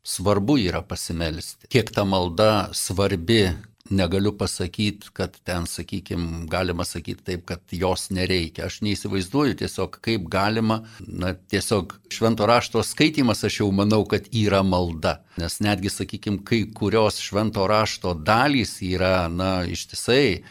svarbu 0.07 0.57
yra 0.67 0.81
pasimelsti. 0.87 1.67
Kiek 1.71 1.91
ta 1.91 2.05
malda 2.07 2.69
svarbi 2.73 3.41
negaliu 3.89 4.33
pasakyti, 4.37 5.11
kad 5.13 5.35
ten, 5.43 5.65
sakykime, 5.67 6.45
galima 6.51 6.85
sakyti 6.85 7.23
taip, 7.23 7.45
kad 7.47 7.59
jos 7.71 8.09
nereikia. 8.11 8.67
Aš 8.67 8.81
neįsivaizduoju 8.83 9.57
tiesiog, 9.61 9.99
kaip 10.03 10.27
galima, 10.31 10.81
na, 10.99 11.33
tiesiog 11.51 11.95
švento 12.11 12.47
rašto 12.47 12.83
skaitimas, 12.83 13.43
aš 13.47 13.61
jau 13.61 13.69
manau, 13.75 14.03
kad 14.09 14.27
yra 14.35 14.63
malda. 14.63 15.21
Nes 15.39 15.59
netgi, 15.63 15.91
sakykime, 15.93 16.43
kai 16.47 16.65
kurios 16.75 17.21
švento 17.23 17.67
rašto 17.67 18.15
dalys 18.15 18.77
yra, 18.83 19.29
na, 19.31 19.61
ištisai, 19.67 20.43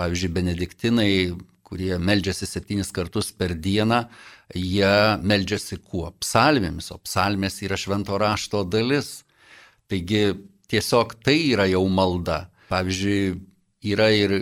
pavyzdžiui, 0.00 0.34
benediktinai, 0.36 1.14
kurie 1.72 1.96
meldžiasi 1.96 2.48
septynis 2.48 2.92
kartus 2.92 3.32
per 3.32 3.54
dieną, 3.56 4.04
jie 4.54 5.18
meldžiasi 5.22 5.78
kuo? 5.82 6.10
Psalmėmis, 6.22 6.90
o 6.94 6.98
psalmės 7.02 7.60
yra 7.64 7.78
švento 7.80 8.18
rašto 8.20 8.64
dalis. 8.64 9.22
Taigi 9.90 10.32
tiesiog 10.72 11.16
tai 11.24 11.38
yra 11.52 11.68
jau 11.70 11.84
malda. 11.88 12.46
Pavyzdžiui, 12.72 13.36
yra 13.92 14.08
ir 14.16 14.34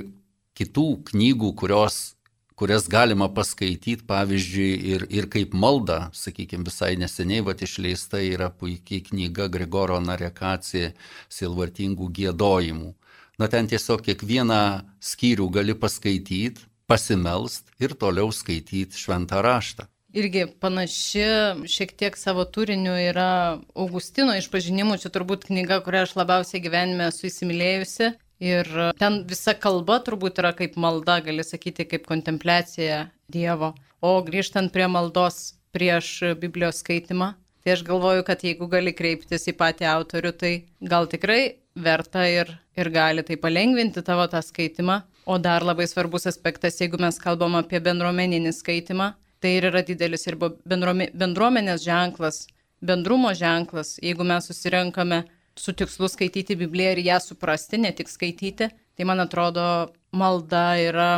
kitų 0.59 0.87
knygų, 1.11 1.51
kurios, 1.59 2.15
kurias 2.59 2.87
galima 2.93 3.31
paskaityti, 3.33 4.05
pavyzdžiui, 4.07 4.71
ir, 4.93 5.07
ir 5.11 5.29
kaip 5.33 5.55
malda, 5.57 6.11
sakykime, 6.15 6.67
visai 6.69 6.93
neseniai 7.01 7.43
va 7.47 7.57
išleista 7.57 8.21
yra 8.23 8.51
puikiai 8.53 9.03
knyga 9.09 9.49
Grigoro 9.51 9.99
Narekacija 10.05 10.93
Silvartingų 11.33 12.11
gėdojimų. 12.21 12.93
Na 13.41 13.49
ten 13.49 13.71
tiesiog 13.71 14.05
kiekvieną 14.05 14.61
skyrių 15.01 15.47
gali 15.55 15.75
paskaityti, 15.75 16.67
pasimelst 16.91 17.71
ir 17.81 17.95
toliau 17.97 18.29
skaityti 18.35 18.99
šventą 18.99 19.41
raštą. 19.47 19.87
Irgi 20.11 20.47
panaši 20.59 21.23
šiek 21.71 21.93
tiek 21.95 22.17
savo 22.19 22.43
turiniu 22.43 22.97
yra 22.99 23.61
Augustino 23.79 24.35
išpažinimų, 24.35 24.97
čia 24.99 25.13
turbūt 25.15 25.47
knyga, 25.47 25.79
kurią 25.87 26.03
aš 26.07 26.17
labiausiai 26.19 26.63
gyvenime 26.65 27.07
esu 27.13 27.29
įsimylėjusi. 27.29 28.11
Ir 28.41 28.71
ten 28.99 29.21
visa 29.29 29.55
kalba 29.55 30.01
turbūt 30.03 30.41
yra 30.43 30.51
kaip 30.57 30.75
malda, 30.81 31.21
gali 31.23 31.45
sakyti, 31.45 31.87
kaip 31.87 32.09
kontempliacija 32.09 33.05
Dievo. 33.31 33.75
O 34.01 34.17
grįžtant 34.27 34.73
prie 34.75 34.89
maldos 34.91 35.53
prieš 35.77 36.35
Biblijos 36.41 36.81
skaitimą, 36.83 37.35
tai 37.63 37.77
aš 37.77 37.85
galvoju, 37.87 38.25
kad 38.27 38.43
jeigu 38.43 38.67
gali 38.73 38.97
kreiptis 38.97 39.47
į 39.47 39.55
patį 39.61 39.87
autorių, 39.93 40.33
tai 40.41 40.53
gal 40.81 41.07
tikrai 41.13 41.61
verta 41.77 42.25
ir, 42.27 42.51
ir 42.75 42.91
gali 42.91 43.23
tai 43.23 43.39
palengvinti 43.39 44.03
tavo 44.03 44.27
tą 44.33 44.43
skaitimą. 44.43 45.03
O 45.29 45.37
dar 45.39 45.63
labai 45.63 45.87
svarbus 45.87 46.27
aspektas, 46.27 46.81
jeigu 46.81 46.99
mes 46.99 47.21
kalbam 47.21 47.55
apie 47.61 47.79
bendruomeninį 47.85 48.57
skaitimą, 48.57 49.13
tai 49.41 49.57
ir 49.59 49.69
yra 49.71 49.83
didelis 49.87 50.27
ir 50.29 50.37
bendruomenės 50.41 51.85
ženklas, 51.85 52.45
bendrumo 52.81 53.33
ženklas, 53.37 53.97
jeigu 54.03 54.25
mes 54.25 54.49
susirenkame 54.49 55.25
su 55.57 55.73
tikslu 55.77 56.09
skaityti 56.09 56.57
Bibliją 56.57 56.95
ir 56.95 57.03
ją 57.05 57.21
suprasti, 57.25 57.81
ne 57.81 57.93
tik 57.93 58.09
skaityti, 58.09 58.71
tai 58.97 59.09
man 59.09 59.21
atrodo 59.21 59.65
malda 60.13 60.67
yra 60.81 61.11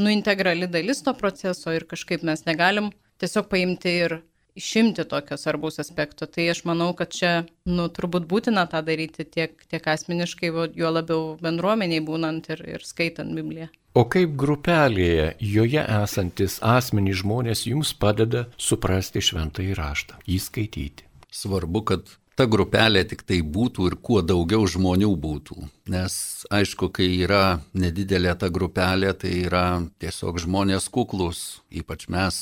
nu 0.00 0.10
integrali 0.10 0.66
dalis 0.70 1.02
to 1.02 1.14
proceso 1.14 1.72
ir 1.74 1.86
kažkaip 1.90 2.22
mes 2.26 2.46
negalim 2.46 2.90
tiesiog 3.20 3.48
paimti 3.52 3.96
ir 4.04 4.20
išimti 4.60 5.04
tokio 5.08 5.36
svarbaus 5.36 5.78
aspekto. 5.78 6.26
Tai 6.26 6.48
aš 6.50 6.64
manau, 6.68 6.90
kad 6.96 7.12
čia, 7.14 7.32
nu, 7.68 7.88
turbūt 7.88 8.26
būtina 8.30 8.66
tą 8.70 8.82
daryti 8.86 9.24
tiek, 9.24 9.54
tiek 9.70 9.86
asmeniškai, 9.94 10.50
juo 10.76 10.90
labiau 10.90 11.36
bendruomeniai 11.42 12.02
būnant 12.04 12.50
ir, 12.54 12.64
ir 12.76 12.86
skaitant 12.86 13.34
Bibliją. 13.36 13.70
O 13.90 14.04
kaip 14.06 14.36
grupelėje, 14.38 15.32
joje 15.42 15.82
esantis 15.82 16.60
asmenys 16.62 17.24
žmonės 17.24 17.64
jums 17.66 17.90
padeda 17.98 18.44
suprasti 18.54 19.18
šventąjį 19.18 19.72
raštą, 19.74 20.20
jį 20.30 20.36
skaityti? 20.44 21.08
Svarbu, 21.34 21.82
kad 21.88 22.12
ta 22.38 22.46
grupelė 22.46 23.02
tik 23.10 23.24
tai 23.26 23.40
būtų 23.42 23.88
ir 23.90 23.96
kuo 23.98 24.20
daugiau 24.22 24.68
žmonių 24.70 25.10
būtų. 25.24 25.66
Nes 25.90 26.14
aišku, 26.54 26.92
kai 26.94 27.08
yra 27.24 27.58
nedidelė 27.74 28.36
ta 28.38 28.52
grupelė, 28.54 29.10
tai 29.18 29.34
yra 29.48 29.64
tiesiog 29.98 30.38
žmonės 30.46 30.86
kuklus, 30.94 31.42
ypač 31.74 32.06
mes, 32.14 32.38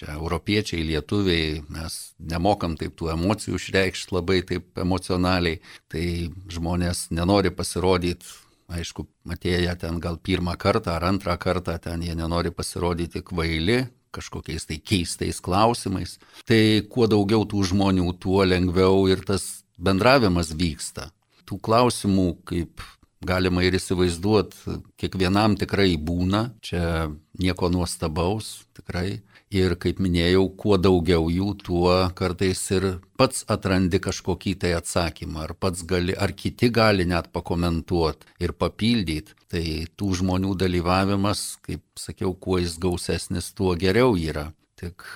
čia 0.00 0.16
europiečiai, 0.16 0.80
lietuviai, 0.94 1.60
mes 1.76 1.98
nemokam 2.16 2.80
taip 2.80 2.96
tų 2.96 3.12
emocijų 3.18 3.60
išreikšti 3.60 4.16
labai 4.16 4.40
taip 4.48 4.80
emocionaliai, 4.80 5.60
tai 5.92 6.32
žmonės 6.56 7.10
nenori 7.12 7.52
pasirodyti 7.52 8.32
aišku, 8.72 9.06
atėję 9.30 9.74
ten 9.80 10.00
gal 10.02 10.18
pirmą 10.18 10.56
kartą 10.58 10.96
ar 10.96 11.06
antrą 11.10 11.36
kartą, 11.38 11.76
ten 11.82 12.02
jie 12.02 12.16
nenori 12.18 12.50
pasirodyti 12.54 13.22
kvaili, 13.26 13.84
kažkokiais 14.16 14.66
tai 14.66 14.78
keistais 14.80 15.40
klausimais. 15.44 16.16
Tai 16.48 16.62
kuo 16.90 17.06
daugiau 17.10 17.46
tų 17.48 17.64
žmonių, 17.72 18.08
tuo 18.22 18.42
lengviau 18.46 19.06
ir 19.12 19.22
tas 19.28 19.64
bendravimas 19.76 20.54
vyksta. 20.56 21.10
Tų 21.46 21.60
klausimų, 21.62 22.28
kaip 22.48 22.82
galima 23.26 23.62
ir 23.64 23.76
įsivaizduoti, 23.78 24.80
kiekvienam 25.00 25.56
tikrai 25.60 25.94
būna, 25.96 26.50
čia 26.64 27.08
nieko 27.38 27.70
nuostabaus, 27.72 28.66
tikrai. 28.76 29.20
Ir 29.56 29.76
kaip 29.80 30.00
minėjau, 30.02 30.42
kuo 30.60 30.76
daugiau 30.76 31.30
jų, 31.32 31.52
tuo 31.64 31.92
kartais 32.18 32.60
ir 32.76 32.86
pats 33.16 33.44
atrandi 33.52 34.00
kažkokį 34.02 34.52
tai 34.64 34.74
atsakymą, 34.76 35.46
ar 35.46 35.54
pats 35.56 35.84
gali, 35.88 36.12
ar 36.12 36.34
kiti 36.36 36.68
gali 36.74 37.06
net 37.08 37.30
pakomentuoti 37.32 38.36
ir 38.42 38.52
papildyti. 38.52 39.36
Tai 39.46 39.64
tų 39.96 40.10
žmonių 40.20 40.56
dalyvavimas, 40.58 41.44
kaip 41.64 41.84
sakiau, 41.96 42.34
kuo 42.34 42.58
jis 42.58 42.76
gausesnis, 42.82 43.52
tuo 43.56 43.76
geriau 43.78 44.18
yra. 44.18 44.50
Tik 44.76 45.06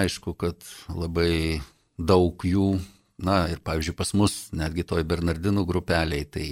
aišku, 0.00 0.32
kad 0.38 0.64
labai 0.88 1.60
daug 1.98 2.46
jų 2.46 2.78
Na 3.20 3.44
ir 3.52 3.60
pavyzdžiui 3.64 3.96
pas 3.98 4.12
mus, 4.16 4.34
netgi 4.56 4.84
toj 4.88 5.04
Bernardinų 5.08 5.66
grupeliai, 5.68 6.24
tai 6.24 6.46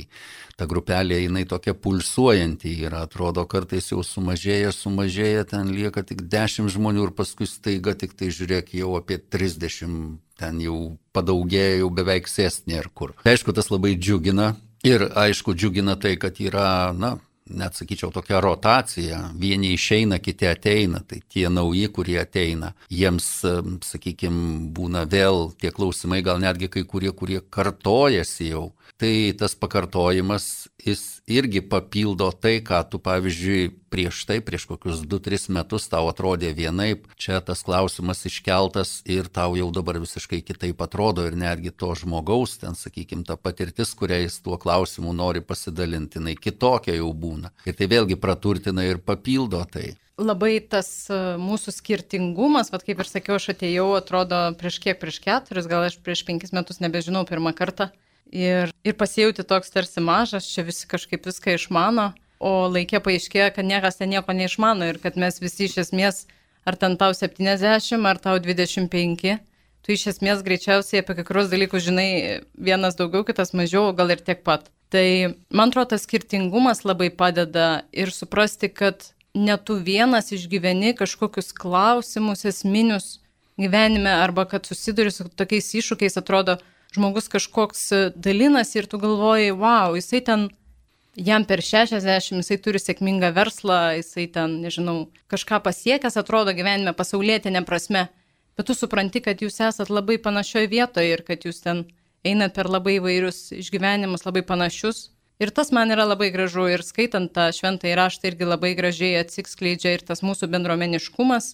ta 0.59 0.67
grupelė 0.69 1.23
jinai 1.23 1.47
tokia 1.49 1.73
pulsuojanti 1.73 2.75
yra, 2.85 3.05
atrodo 3.07 3.45
kartais 3.49 3.89
jau 3.93 4.03
sumažėja, 4.05 4.73
sumažėja, 4.77 5.47
ten 5.55 5.73
lieka 5.73 6.05
tik 6.05 6.27
10 6.29 6.69
žmonių 6.75 7.09
ir 7.09 7.15
paskui 7.17 7.49
staiga 7.49 7.95
tik 7.97 8.13
tai 8.19 8.29
žiūrėk 8.35 8.75
jau 8.77 8.97
apie 8.99 9.17
30, 9.17 10.19
ten 10.39 10.61
jau 10.61 10.79
padaugėja, 11.17 11.81
jau 11.81 11.93
beveik 11.95 12.29
sėst 12.29 12.69
nėra 12.69 12.93
kur. 12.93 13.17
Tai 13.25 13.33
aišku, 13.33 13.57
tas 13.57 13.73
labai 13.73 13.97
džiugina. 13.97 14.53
Ir 14.87 15.09
aišku, 15.19 15.57
džiugina 15.59 15.97
tai, 15.99 16.15
kad 16.21 16.37
yra, 16.39 16.93
na, 16.95 17.17
net 17.51 17.79
sakyčiau, 17.79 18.11
tokia 18.15 18.41
rotacija. 18.45 19.21
Vieni 19.39 19.73
išeina, 19.75 20.19
kiti 20.23 20.49
ateina. 20.49 21.03
Tai 21.07 21.21
tie 21.29 21.47
nauji, 21.53 21.89
kurie 21.95 22.19
ateina, 22.23 22.73
jiems, 22.93 23.29
sakykime, 23.89 24.71
būna 24.77 25.05
vėl 25.11 25.53
tie 25.61 25.73
klausimai, 25.75 26.23
gal 26.27 26.41
netgi 26.43 26.71
kai 26.73 26.85
kurie, 26.89 27.13
kurie 27.13 27.41
kartojasi 27.41 28.53
jau. 28.53 28.69
Tai 28.99 29.13
tas 29.39 29.55
pakartojimas, 29.55 30.67
jis 30.83 31.21
irgi 31.31 31.63
papildo 31.63 32.33
tai, 32.35 32.59
ką 32.67 32.81
tu, 32.91 32.99
pavyzdžiui, 32.99 33.69
prieš 33.91 34.25
tai, 34.29 34.39
prieš 34.45 34.69
kokius 34.71 35.03
2-3 35.09 35.53
metus 35.57 35.89
tau 35.91 36.09
atrodė 36.11 36.53
vienaip, 36.57 37.07
čia 37.19 37.41
tas 37.45 37.65
klausimas 37.67 38.25
iškeltas 38.29 38.99
ir 39.09 39.31
tau 39.33 39.57
jau 39.59 39.69
dabar 39.75 40.01
visiškai 40.03 40.41
kitaip 40.47 40.83
atrodo 40.85 41.27
ir 41.29 41.37
netgi 41.39 41.73
to 41.75 41.93
žmogaus, 41.99 42.59
ten, 42.63 42.77
sakykime, 42.79 43.27
ta 43.29 43.39
patirtis, 43.41 43.95
kuriais 43.99 44.41
tuo 44.45 44.59
klausimu 44.61 45.15
nori 45.17 45.45
pasidalinti, 45.45 46.21
jinai 46.21 46.37
kitokia 46.37 46.99
jau 46.99 47.13
būna. 47.13 47.53
Ir 47.69 47.79
tai 47.79 47.89
vėlgi 47.91 48.21
praturtina 48.21 48.87
ir 48.89 49.03
papildo 49.03 49.65
tai 49.73 49.95
labai 50.19 50.59
tas 50.67 50.89
e, 51.11 51.17
mūsų 51.39 51.73
skirtingumas, 51.77 52.73
vad 52.75 52.83
kaip 52.87 52.99
ir 52.99 53.09
sakiau, 53.09 53.39
aš 53.39 53.53
atėjau, 53.55 53.93
atrodo, 53.99 54.41
prieš 54.59 54.81
kiek, 54.83 54.99
prieš 55.01 55.21
keturis, 55.23 55.69
gal 55.71 55.87
aš 55.87 55.99
prieš 56.03 56.25
penkis 56.27 56.55
metus 56.57 56.83
nebežinau 56.83 57.25
pirmą 57.29 57.55
kartą. 57.57 57.93
Ir, 58.29 58.73
ir 58.85 58.97
pasijauti 58.99 59.47
toks 59.47 59.73
tarsi 59.73 60.03
mažas, 60.05 60.49
čia 60.51 60.67
visi 60.67 60.89
kažkaip 60.91 61.25
viską 61.31 61.55
išmano, 61.57 62.11
o 62.39 62.69
laikė 62.71 63.01
paaiškėjo, 63.05 63.51
kad 63.57 63.67
niekas 63.67 64.01
ten 64.01 64.13
nieko 64.15 64.35
neišmano 64.35 64.89
ir 64.89 65.01
kad 65.03 65.19
mes 65.19 65.41
visi 65.43 65.67
iš 65.69 65.79
esmės, 65.85 66.25
ar 66.69 66.79
ten 66.79 66.97
tau 67.01 67.15
70, 67.17 68.07
ar 68.07 68.21
tau 68.23 68.39
25, 68.43 69.37
tu 69.83 69.95
iš 69.95 70.07
esmės 70.15 70.43
greičiausiai 70.47 71.03
apie 71.03 71.23
kurios 71.25 71.51
dalykus 71.53 71.87
žinai 71.87 72.09
vienas 72.55 72.99
daugiau, 72.99 73.25
kitas 73.27 73.55
mažiau, 73.57 73.93
gal 73.97 74.15
ir 74.15 74.23
tiek 74.25 74.43
pat. 74.47 74.71
Tai 74.93 75.37
man 75.53 75.69
atrodo, 75.69 75.93
tas 75.93 76.07
skirtingumas 76.07 76.85
labai 76.87 77.11
padeda 77.13 77.85
ir 77.93 78.13
suprasti, 78.15 78.71
kad 78.73 79.11
ne 79.37 79.57
tu 79.61 79.77
vienas 79.85 80.33
išgyveni 80.33 80.95
kažkokius 80.97 81.53
klausimus 81.57 82.47
esminius 82.49 83.19
gyvenime 83.59 84.11
arba 84.11 84.47
kad 84.49 84.67
susiduri 84.67 85.11
su 85.11 85.27
tokiais 85.29 85.73
iššūkiais, 85.75 86.17
atrodo, 86.21 86.57
žmogus 86.95 87.29
kažkoks 87.29 87.89
dalinasi 88.17 88.81
ir 88.81 88.89
tu 88.89 89.01
galvoji, 89.03 89.53
wow, 89.53 89.97
jisai 89.99 90.23
ten, 90.25 90.49
jam 91.19 91.45
per 91.45 91.63
60, 91.65 92.39
jisai 92.39 92.59
turi 92.63 92.81
sėkmingą 92.81 93.33
verslą, 93.37 93.79
jisai 93.99 94.29
ten, 94.33 94.59
nežinau, 94.63 95.09
kažką 95.33 95.61
pasiekęs 95.67 96.19
atrodo 96.21 96.55
gyvenime 96.57 96.95
pasaulėtinė 96.97 97.65
prasme, 97.67 98.07
bet 98.59 98.71
tu 98.71 98.77
supranti, 98.79 99.23
kad 99.25 99.43
jūs 99.43 99.61
esat 99.69 99.91
labai 99.91 100.19
panašioje 100.23 100.71
vietoje 100.71 101.13
ir 101.13 101.25
kad 101.27 101.47
jūs 101.47 101.63
ten 101.67 101.85
einat 102.27 102.57
per 102.57 102.71
labai 102.71 102.99
įvairius 102.99 103.49
išgyvenimus, 103.59 104.27
labai 104.29 104.45
panašius. 104.47 105.09
Ir 105.39 105.53
tas 105.55 105.71
man 105.71 105.93
yra 105.95 106.03
labai 106.09 106.33
gražu 106.35 106.65
ir 106.67 106.83
skaitant 106.83 107.31
tą 107.35 107.51
šventą 107.55 107.87
įraštą 107.93 108.33
irgi 108.33 108.47
labai 108.49 108.73
gražiai 108.79 109.21
atsikskleidžia 109.21 109.95
ir 109.95 110.03
tas 110.07 110.25
mūsų 110.27 110.49
bendruomeniškumas, 110.51 111.53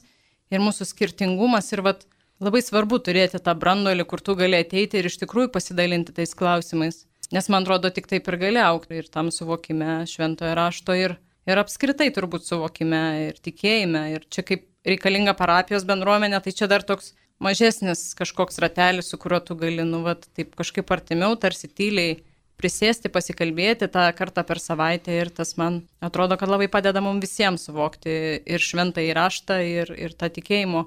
ir 0.52 0.64
mūsų 0.64 0.88
skirtingumas. 0.88 1.68
Ir 1.76 1.84
vat 1.84 2.06
Labai 2.42 2.60
svarbu 2.64 2.98
turėti 2.98 3.38
tą 3.38 3.54
brandolį, 3.54 4.04
kur 4.10 4.20
tu 4.20 4.34
gali 4.34 4.58
ateiti 4.58 4.98
ir 4.98 5.06
iš 5.06 5.20
tikrųjų 5.22 5.52
pasidalinti 5.54 6.14
tais 6.16 6.34
klausimais. 6.34 7.04
Nes 7.34 7.48
man 7.50 7.64
atrodo, 7.64 7.90
tik 7.90 8.06
taip 8.06 8.28
ir 8.30 8.36
gali 8.38 8.60
aukti 8.62 9.00
ir 9.00 9.08
tam 9.10 9.32
suvokime 9.34 10.04
šventojo 10.06 10.52
rašto 10.54 10.94
ir, 10.94 11.16
ir 11.50 11.58
apskritai 11.58 12.12
turbūt 12.14 12.46
suvokime 12.46 13.02
ir 13.28 13.40
tikėjime. 13.42 14.04
Ir 14.14 14.28
čia 14.30 14.44
kaip 14.46 14.68
reikalinga 14.86 15.34
parapijos 15.38 15.86
bendruomenė, 15.88 16.38
tai 16.44 16.54
čia 16.54 16.68
dar 16.70 16.84
toks 16.86 17.14
mažesnis 17.42 18.12
kažkoks 18.14 18.60
ratelis, 18.62 19.10
su 19.10 19.18
kuriuo 19.18 19.40
tu 19.48 19.58
gali, 19.58 19.82
nu, 19.88 20.04
vat, 20.06 20.28
taip 20.36 20.54
kažkaip 20.58 20.92
artimiau, 20.94 21.34
tarsi 21.40 21.66
tyliai 21.66 22.20
prisėsti, 22.60 23.10
pasikalbėti 23.10 23.88
tą 23.90 24.06
kartą 24.16 24.44
per 24.46 24.60
savaitę 24.62 25.16
ir 25.18 25.32
tas 25.34 25.56
man 25.58 25.82
atrodo, 26.04 26.38
kad 26.38 26.52
labai 26.52 26.68
padeda 26.70 27.02
mums 27.02 27.24
visiems 27.26 27.66
suvokti 27.66 28.14
ir 28.46 28.62
šventą 28.62 29.02
įraštą, 29.02 29.58
ir, 29.66 29.90
ir 29.98 30.14
tą 30.14 30.30
tikėjimo 30.38 30.86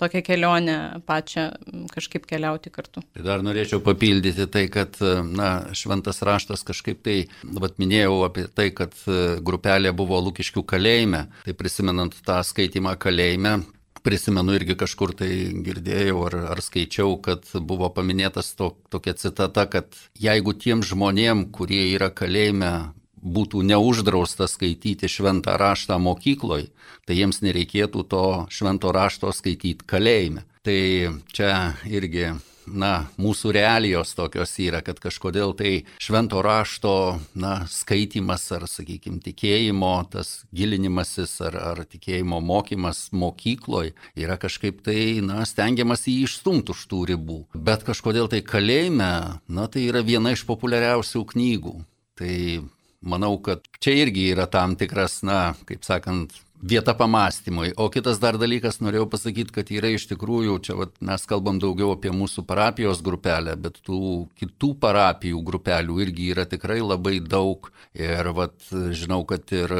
tokią 0.00 0.22
kelionę 0.26 0.76
pačią 1.08 1.46
kažkaip 1.94 2.26
keliauti 2.30 2.72
kartu. 2.74 3.04
Tai 3.16 3.26
dar 3.26 3.44
norėčiau 3.46 3.82
papildyti 3.84 4.46
tai, 4.52 4.66
kad 4.72 4.96
na, 5.28 5.50
šventas 5.76 6.22
raštas 6.26 6.64
kažkaip 6.66 7.02
tai, 7.06 7.18
vat 7.44 7.76
minėjau 7.80 8.22
apie 8.28 8.46
tai, 8.48 8.70
kad 8.76 8.96
grupelė 9.44 9.92
buvo 9.96 10.20
Lukiškių 10.24 10.64
kalėjime, 10.68 11.26
tai 11.44 11.56
prisimenant 11.56 12.16
tą 12.26 12.40
skaitimą 12.46 12.96
kalėjime, 13.00 13.60
Prisimenu 14.00 14.54
irgi 14.56 14.78
kažkur 14.80 15.10
tai 15.12 15.28
girdėjau 15.60 16.22
ar, 16.24 16.36
ar 16.54 16.60
skaičiau, 16.64 17.18
kad 17.20 17.44
buvo 17.68 17.90
paminėtas 17.92 18.54
to, 18.56 18.70
tokia 18.88 19.12
citata, 19.12 19.66
kad 19.68 19.92
jeigu 20.16 20.54
tiem 20.56 20.80
žmonėm, 20.80 21.50
kurie 21.52 21.82
yra 21.90 22.08
kalėjime, 22.08 22.70
būtų 23.22 23.62
neuždrausta 23.70 24.48
skaityti 24.50 25.08
šventą 25.10 25.56
raštą 25.60 25.98
mokykloj, 26.02 26.68
tai 27.06 27.18
jiems 27.18 27.42
nereikėtų 27.44 28.04
to 28.10 28.26
švento 28.52 28.92
rašto 28.96 29.32
skaityti 29.34 29.86
kalėjime. 29.86 30.46
Tai 30.64 30.80
čia 31.32 31.52
irgi 31.88 32.34
na, 32.68 33.06
mūsų 33.20 33.52
realijos 33.54 34.12
tokios 34.16 34.52
yra, 34.62 34.80
kad 34.84 35.00
kažkodėl 35.02 35.54
tai 35.58 35.72
švento 36.02 36.40
rašto, 36.44 36.92
na, 37.34 37.64
skaitimas 37.70 38.46
ar, 38.54 38.66
sakykime, 38.70 39.20
tikėjimo, 39.24 39.92
tas 40.12 40.42
gilinimasis 40.54 41.36
ar, 41.46 41.56
ar 41.72 41.82
tikėjimo 41.88 42.40
mokymas 42.44 43.08
mokykloje 43.16 43.94
yra 44.18 44.38
kažkaip 44.40 44.82
tai, 44.86 45.20
na, 45.24 45.42
stengiamas 45.48 46.06
jį 46.08 46.24
išstumti 46.26 46.74
už 46.74 46.84
tų 46.90 47.04
ribų. 47.14 47.40
Bet 47.54 47.86
kažkodėl 47.86 48.30
tai 48.32 48.42
kalėjime, 48.46 49.12
na, 49.40 49.70
tai 49.70 49.86
yra 49.88 50.04
viena 50.06 50.34
iš 50.36 50.46
populiariausių 50.48 51.24
knygų. 51.34 51.78
Tai 52.20 52.34
manau, 53.00 53.38
kad 53.42 53.64
čia 53.80 53.96
irgi 54.04 54.30
yra 54.34 54.46
tam 54.50 54.76
tikras, 54.80 55.20
na, 55.26 55.54
kaip 55.68 55.84
sakant, 55.86 56.34
vieta 56.62 56.94
pamastymui. 56.94 57.72
O 57.76 57.88
kitas 57.92 58.20
dar 58.20 58.36
dalykas, 58.40 58.80
norėjau 58.84 59.06
pasakyti, 59.10 59.54
kad 59.54 59.70
yra 59.72 59.90
iš 59.94 60.06
tikrųjų, 60.10 60.58
čia 60.64 60.76
vat, 60.76 60.92
mes 61.04 61.24
kalbam 61.28 61.60
daugiau 61.62 61.94
apie 61.94 62.12
mūsų 62.12 62.44
parapijos 62.48 63.00
grupelę, 63.04 63.56
bet 63.56 63.80
tų 63.86 64.28
kitų 64.40 64.74
parapijų 64.82 65.40
grupelių 65.46 66.00
irgi 66.04 66.30
yra 66.34 66.44
tikrai 66.48 66.80
labai 66.84 67.18
daug. 67.20 67.70
Ir 67.96 68.28
vat, 68.36 68.54
žinau, 68.70 69.24
kad 69.26 69.50
ir 69.50 69.72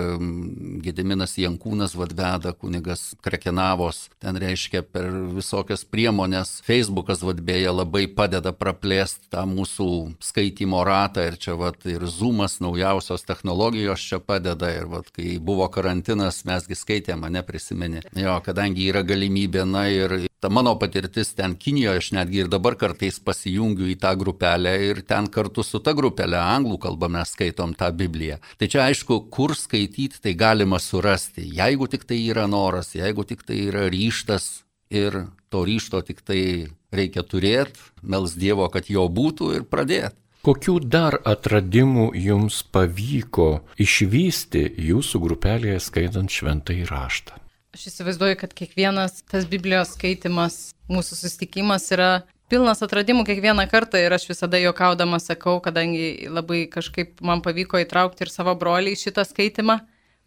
Gediminas 0.83 1.37
Jankūnas 1.39 1.95
vadveda, 1.95 2.55
kunigas 2.59 3.13
Krekenavos, 3.23 4.09
ten 4.19 4.41
reiškia 4.41 4.83
per 4.83 5.07
visokias 5.37 5.85
priemonės. 5.87 6.57
Facebookas 6.67 7.23
vadbėja 7.23 7.75
labai 7.77 8.07
padeda 8.11 8.51
praplėsti 8.57 9.31
tą 9.31 9.45
mūsų 9.47 9.91
skaitimo 10.27 10.83
ratą 10.87 11.29
ir 11.29 11.39
čia 11.39 11.55
vat, 11.61 11.85
ir 11.87 12.09
Zoomas 12.11 12.59
naujausios 12.65 13.23
technologijos 13.29 14.03
čia 14.03 14.19
padeda. 14.19 14.73
Ir 14.75 14.91
vat, 14.91 15.13
kai 15.15 15.37
buvo 15.39 15.69
karantinas, 15.71 16.43
mes 16.49 16.67
mesgi 16.71 16.79
skaitė, 16.79 17.17
mane 17.19 17.43
prisiminė. 17.43 18.03
Jo, 18.15 18.41
kadangi 18.45 18.89
yra 18.89 19.03
galimybė, 19.03 19.65
na 19.67 19.89
ir 19.91 20.29
ta 20.41 20.49
mano 20.49 20.77
patirtis 20.79 21.35
ten 21.35 21.57
Kinijoje, 21.57 21.99
aš 21.99 22.13
netgi 22.13 22.45
ir 22.45 22.49
dabar 22.49 22.77
kartais 22.77 23.19
pasijungiu 23.19 23.89
į 23.91 23.99
tą 24.01 24.15
grupelę 24.17 24.77
ir 24.91 25.03
ten 25.03 25.27
kartu 25.29 25.63
su 25.63 25.81
ta 25.81 25.93
grupelė 25.93 26.39
anglų 26.39 26.79
kalba 26.79 27.09
mes 27.09 27.35
skaitom 27.35 27.75
tą 27.75 27.91
Bibliją. 27.93 28.39
Tai 28.59 28.69
čia 28.69 28.87
aišku, 28.87 29.31
kur 29.31 29.55
skaityti 29.55 30.21
tai 30.23 30.35
galima 30.35 30.79
surasti, 30.79 31.43
jeigu 31.57 31.89
tik 31.89 32.05
tai 32.05 32.21
yra 32.31 32.47
noras, 32.47 32.95
jeigu 32.95 33.25
tik 33.25 33.43
tai 33.43 33.67
yra 33.69 33.89
ryštas 33.91 34.63
ir 34.91 35.27
to 35.51 35.65
ryšto 35.65 36.03
tik 36.03 36.23
tai 36.23 36.71
reikia 36.93 37.23
turėti, 37.23 37.79
mels 38.03 38.35
Dievo, 38.35 38.69
kad 38.71 38.87
jo 38.91 39.07
būtų 39.09 39.55
ir 39.59 39.67
pradėti. 39.67 40.17
Kokių 40.41 40.79
dar 40.89 41.19
atradimų 41.29 42.15
jums 42.17 42.63
pavyko 42.73 43.61
išvysti 43.77 44.63
jūsų 44.87 45.19
grupelėje 45.21 45.83
skaitant 45.85 46.33
šventai 46.33 46.79
raštą? 46.89 47.37
Aš 47.77 47.91
įsivaizduoju, 47.91 48.39
kad 48.41 48.55
kiekvienas 48.57 49.21
tas 49.29 49.45
Biblijos 49.51 49.93
skaitimas, 49.99 50.73
mūsų 50.89 51.19
susitikimas 51.19 51.85
yra 51.93 52.09
pilnas 52.49 52.81
atradimų 52.81 53.27
kiekvieną 53.29 53.69
kartą 53.69 54.01
ir 54.01 54.17
aš 54.17 54.25
visada 54.33 54.57
juokaudama 54.63 55.21
sakau, 55.21 55.59
kadangi 55.61 56.31
labai 56.33 56.65
kažkaip 56.73 57.21
man 57.21 57.45
pavyko 57.45 57.85
įtraukti 57.85 58.25
ir 58.25 58.33
savo 58.33 58.57
brolį 58.57 58.97
į 58.97 59.01
šitą 59.05 59.27
skaitimą, 59.29 59.77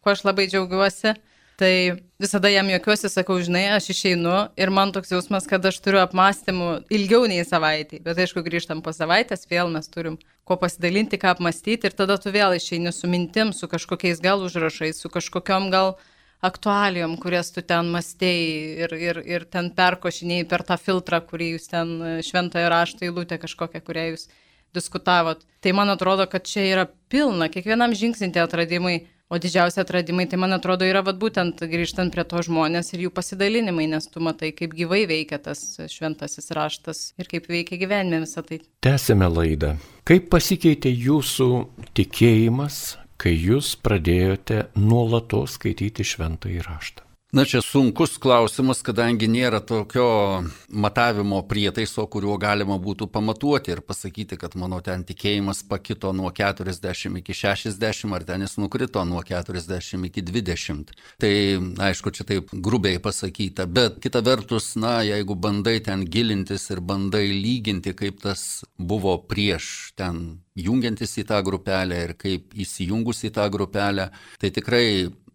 kuo 0.05 0.13
aš 0.13 0.23
labai 0.29 0.45
džiaugiuosi. 0.51 1.17
Tai 1.57 2.01
visada 2.17 2.49
jam 2.49 2.69
jokiuosi, 2.71 3.09
sakau, 3.13 3.35
žinai, 3.45 3.67
aš 3.75 3.91
išeinu 3.93 4.37
ir 4.57 4.71
man 4.73 4.89
toks 4.95 5.11
jausmas, 5.13 5.45
kad 5.49 5.65
aš 5.69 5.77
turiu 5.85 5.99
apmąstymų 6.01 6.69
ilgiau 6.93 7.27
nei 7.29 7.43
savaitį. 7.45 7.99
Bet 8.05 8.21
aišku, 8.23 8.41
grįžtam 8.45 8.81
po 8.81 8.93
savaitės, 8.95 9.45
vėl 9.51 9.69
mes 9.73 9.85
turim 9.93 10.17
ko 10.49 10.57
pasidalinti, 10.57 11.19
ką 11.21 11.35
apmastyti 11.35 11.89
ir 11.89 11.93
tada 11.93 12.17
tu 12.17 12.33
vėl 12.33 12.57
išeini 12.57 12.93
su 12.95 13.09
mintim, 13.11 13.53
su 13.53 13.69
kažkokiais 13.69 14.23
gal 14.23 14.41
užrašais, 14.41 15.03
su 15.03 15.13
kažkokiam 15.13 15.69
gal 15.73 15.93
aktualijom, 16.43 17.15
kurias 17.21 17.53
tu 17.55 17.61
ten 17.61 17.93
mastėjai 17.93 18.87
ir, 18.87 18.97
ir, 18.97 19.21
ir 19.37 19.45
ten 19.45 19.69
perkošiniai 19.77 20.49
per 20.49 20.65
tą 20.67 20.79
filtrą, 20.81 21.21
kurį 21.23 21.53
jūs 21.53 21.69
ten 21.71 21.93
šventojo 22.25 22.73
rašto 22.73 23.05
įlūtė 23.07 23.37
kažkokią, 23.45 23.85
kurią 23.85 24.09
jūs 24.09 24.27
diskutavot. 24.73 25.45
Tai 25.61 25.77
man 25.77 25.93
atrodo, 25.93 26.25
kad 26.27 26.49
čia 26.49 26.65
yra 26.65 26.87
pilna, 27.13 27.47
kiekvienam 27.53 27.93
žingsnį 27.95 28.33
tie 28.33 28.41
atradimai 28.43 29.03
O 29.31 29.39
didžiausi 29.41 29.79
atradimai, 29.81 30.25
tai 30.29 30.37
man 30.37 30.53
atrodo, 30.53 30.85
yra 30.85 31.01
vat, 31.05 31.17
būtent 31.21 31.63
grįžtant 31.71 32.13
prie 32.13 32.25
to 32.27 32.41
žmonės 32.45 32.93
ir 32.93 33.05
jų 33.05 33.13
pasidalinimai, 33.15 33.87
nes 33.89 34.09
tu 34.11 34.21
matai, 34.23 34.51
kaip 34.53 34.75
gyvai 34.77 35.05
veikia 35.09 35.39
tas 35.41 35.61
šventasis 35.89 36.51
raštas 36.53 37.05
ir 37.17 37.29
kaip 37.31 37.47
veikia 37.49 37.79
gyvenime 37.81 38.23
visą 38.25 38.43
tai. 38.45 38.59
Tęsime 38.83 39.29
laidą. 39.31 39.77
Kaip 40.05 40.27
pasikeitė 40.33 40.91
jūsų 40.91 41.49
tikėjimas, 41.97 42.83
kai 43.17 43.33
jūs 43.33 43.73
pradėjote 43.79 44.67
nuolatos 44.75 45.57
skaityti 45.57 46.05
šventąjį 46.13 46.67
raštą? 46.67 47.12
Na 47.33 47.45
čia 47.49 47.63
sunkus 47.65 48.19
klausimas, 48.21 48.83
kadangi 48.85 49.25
nėra 49.25 49.57
tokio 49.65 50.03
matavimo 50.69 51.39
prietaiso, 51.49 52.03
kuriuo 52.05 52.35
galima 52.37 52.75
būtų 52.77 53.07
pamatuoti 53.09 53.73
ir 53.73 53.79
pasakyti, 53.81 54.37
kad 54.37 54.53
mano 54.53 54.77
ten 54.85 55.01
tikėjimas 55.01 55.63
pakito 55.65 56.11
nuo 56.13 56.29
40 56.29 57.17
iki 57.23 57.33
60 57.33 58.13
ar 58.13 58.25
ten 58.27 58.45
jis 58.45 58.53
nukrito 58.61 59.01
nuo 59.09 59.23
40 59.25 60.05
iki 60.11 60.21
20. 60.27 60.93
Tai 61.25 61.33
aišku, 61.87 62.13
čia 62.13 62.27
taip 62.29 62.53
grubiai 62.53 63.01
pasakyta, 63.01 63.65
bet 63.65 63.97
kita 64.05 64.21
vertus, 64.21 64.75
na, 64.77 64.99
jeigu 65.01 65.33
bandai 65.33 65.79
ten 65.81 66.05
gilintis 66.05 66.69
ir 66.69 66.85
bandai 66.85 67.31
lyginti, 67.33 67.95
kaip 67.97 68.21
tas 68.21 68.61
buvo 68.77 69.17
prieš 69.25 69.95
ten 69.97 70.21
jungiantis 70.53 71.17
į 71.17 71.25
tą 71.33 71.41
grupelę 71.41 71.97
ir 72.05 72.13
kaip 72.13 72.53
įsijungus 72.53 73.25
į 73.25 73.33
tą 73.41 73.49
grupelę, 73.49 74.11
tai 74.37 74.53
tikrai 74.53 74.85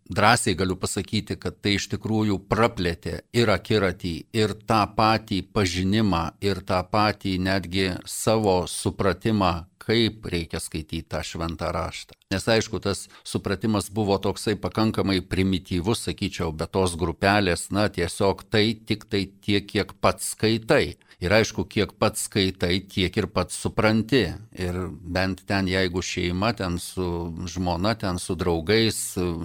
drąsiai 0.09 0.57
galiu 0.57 0.77
pasakyti, 0.77 1.37
kad 1.41 1.61
tai 1.63 1.77
iš 1.79 1.89
tikrųjų 1.95 2.41
praplėtė 2.51 3.21
ir 3.37 3.51
akiratį, 3.53 4.15
ir 4.37 4.55
tą 4.69 4.83
patį 4.97 5.43
pažinimą, 5.55 6.25
ir 6.45 6.63
tą 6.69 6.83
patį 6.93 7.39
netgi 7.45 7.91
savo 8.09 8.63
supratimą, 8.69 9.69
kaip 9.89 10.27
reikia 10.29 10.61
skaityti 10.61 11.07
tą 11.09 11.23
šventą 11.25 11.71
raštą. 11.73 12.17
Nes 12.33 12.45
aišku, 12.45 12.81
tas 12.85 13.07
supratimas 13.25 13.89
buvo 13.89 14.19
toksai 14.21 14.59
pakankamai 14.61 15.23
primityvus, 15.25 16.05
sakyčiau, 16.09 16.53
bet 16.53 16.75
tos 16.77 16.97
grupelės, 17.01 17.71
na, 17.73 17.87
tiesiog 17.89 18.45
tai 18.53 18.67
tik 18.77 19.09
tai 19.09 19.25
tiek, 19.41 19.65
kiek 19.65 19.95
pats 20.03 20.35
skaitai. 20.35 20.99
Ir 21.19 21.33
aišku, 21.35 21.65
kiek 21.67 21.97
pats 21.99 22.29
skaitai, 22.29 22.77
tiek 22.87 23.17
ir 23.19 23.27
pats 23.35 23.57
supranti. 23.59 24.21
Ir 24.55 24.77
bent 25.03 25.43
ten, 25.51 25.67
jeigu 25.67 25.99
šeima, 26.05 26.53
ten 26.55 26.77
su 26.79 27.07
žmona, 27.51 27.97
ten 27.99 28.21
su 28.23 28.37
draugais, 28.39 29.01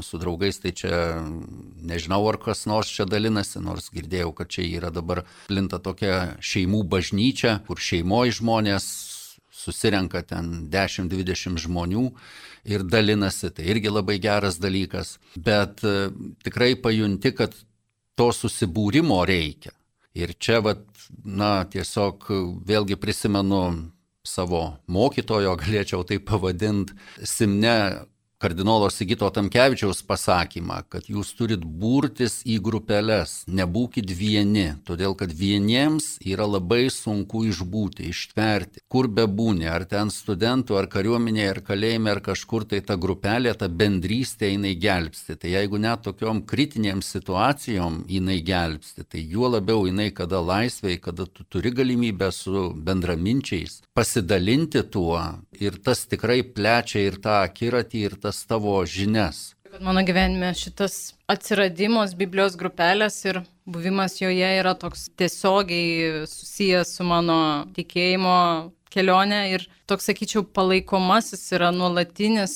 su 0.06 0.20
draugais, 0.22 0.62
tai 0.62 0.76
čia 0.78 1.00
nežinau, 1.82 2.22
ar 2.30 2.38
kas 2.44 2.68
nors 2.70 2.94
čia 2.94 3.08
dalinasi, 3.10 3.58
nors 3.66 3.90
girdėjau, 3.94 4.36
kad 4.38 4.54
čia 4.54 4.68
yra 4.70 4.94
dabar 4.94 5.24
plinta 5.50 5.82
tokia 5.82 6.38
šeimų 6.46 6.84
bažnyčia, 6.94 7.58
kur 7.66 7.82
šeimoji 7.82 8.38
žmonės 8.38 8.88
susirenka 9.64 10.22
ten 10.28 10.68
10-20 10.70 11.58
žmonių 11.66 12.08
ir 12.70 12.84
dalinasi, 12.86 13.50
tai 13.50 13.68
irgi 13.74 13.92
labai 13.92 14.20
geras 14.22 14.60
dalykas, 14.62 15.18
bet 15.36 15.84
e, 15.84 16.10
tikrai 16.46 16.74
pajunti, 16.80 17.34
kad 17.36 17.56
to 18.20 18.30
susibūrimo 18.36 19.24
reikia. 19.28 19.74
Ir 20.14 20.36
čia, 20.38 20.60
vat, 20.62 20.84
na, 21.24 21.64
tiesiog 21.70 22.28
vėlgi 22.68 22.98
prisimenu 23.00 23.64
savo 24.24 24.64
mokytojo, 24.88 25.56
galėčiau 25.60 26.06
tai 26.08 26.20
pavadinti, 26.24 26.96
Simne 27.28 28.06
kardinolo 28.44 28.90
Sigito 28.92 29.30
Tamkevičiaus 29.32 30.02
pasakymą, 30.04 30.82
kad 30.92 31.06
jūs 31.08 31.30
turit 31.38 31.62
burtis 31.64 32.42
į 32.44 32.58
grupelės, 32.66 33.36
nebūkit 33.48 34.12
vieni, 34.12 34.66
todėl 34.84 35.16
kad 35.16 35.32
vieniems 35.32 36.18
yra 36.28 36.48
labai 36.50 36.90
sunku 36.92 37.46
išbūti, 37.48 38.10
ištverti, 38.12 38.84
kur 38.92 39.08
bebūni, 39.08 39.70
ar 39.72 39.86
ten 39.88 40.12
studentų, 40.12 40.76
ar 40.82 40.90
kariuomenėje, 40.92 41.54
ar 41.54 41.62
kalėjime, 41.70 42.12
ar 42.12 42.20
kažkur 42.26 42.68
tai 42.68 42.82
ta 42.84 43.00
grupelė, 43.00 43.56
ta 43.56 43.72
bendrystė 43.72 44.52
jinai 44.52 44.76
gelbsti. 44.76 45.38
Tai 45.40 45.56
jeigu 45.56 45.80
net 45.80 46.04
tokiom 46.10 46.44
kritinėm 46.50 47.00
situacijom 47.06 48.04
jinai 48.12 48.42
gelbsti, 48.44 49.08
tai 49.08 49.24
juo 49.24 49.54
labiau 49.56 49.88
jinai 49.88 50.10
kada 50.12 50.44
laisvai, 50.44 50.98
kada 51.00 51.30
tu 51.32 51.48
turi 51.48 51.72
galimybę 51.72 52.28
su 52.36 52.68
bendraminčiais 52.76 53.80
pasidalinti 53.94 54.82
tuo 54.90 55.20
ir 55.62 55.76
tas 55.86 56.00
tikrai 56.10 56.40
plečia 56.56 57.04
ir 57.06 57.20
tą 57.22 57.36
akiratį, 57.46 58.00
ir 58.08 58.16
tas 58.24 58.33
tavo 58.50 58.80
žinias. 58.90 59.52
Mano 59.82 60.04
gyvenime 60.06 60.52
šitas 60.54 61.16
atsiradimas 61.30 62.14
Biblijos 62.18 62.54
grupelės 62.60 63.16
ir 63.26 63.42
buvimas 63.66 64.20
joje 64.22 64.50
yra 64.60 64.76
toks 64.78 65.08
tiesiogiai 65.18 66.28
susijęs 66.30 66.94
su 66.98 67.06
mano 67.08 67.40
tikėjimo 67.74 68.38
kelionė 68.94 69.42
ir 69.56 69.66
toks, 69.90 70.08
sakyčiau, 70.10 70.44
palaikomasis 70.46 71.48
yra 71.56 71.72
nuolatinis 71.74 72.56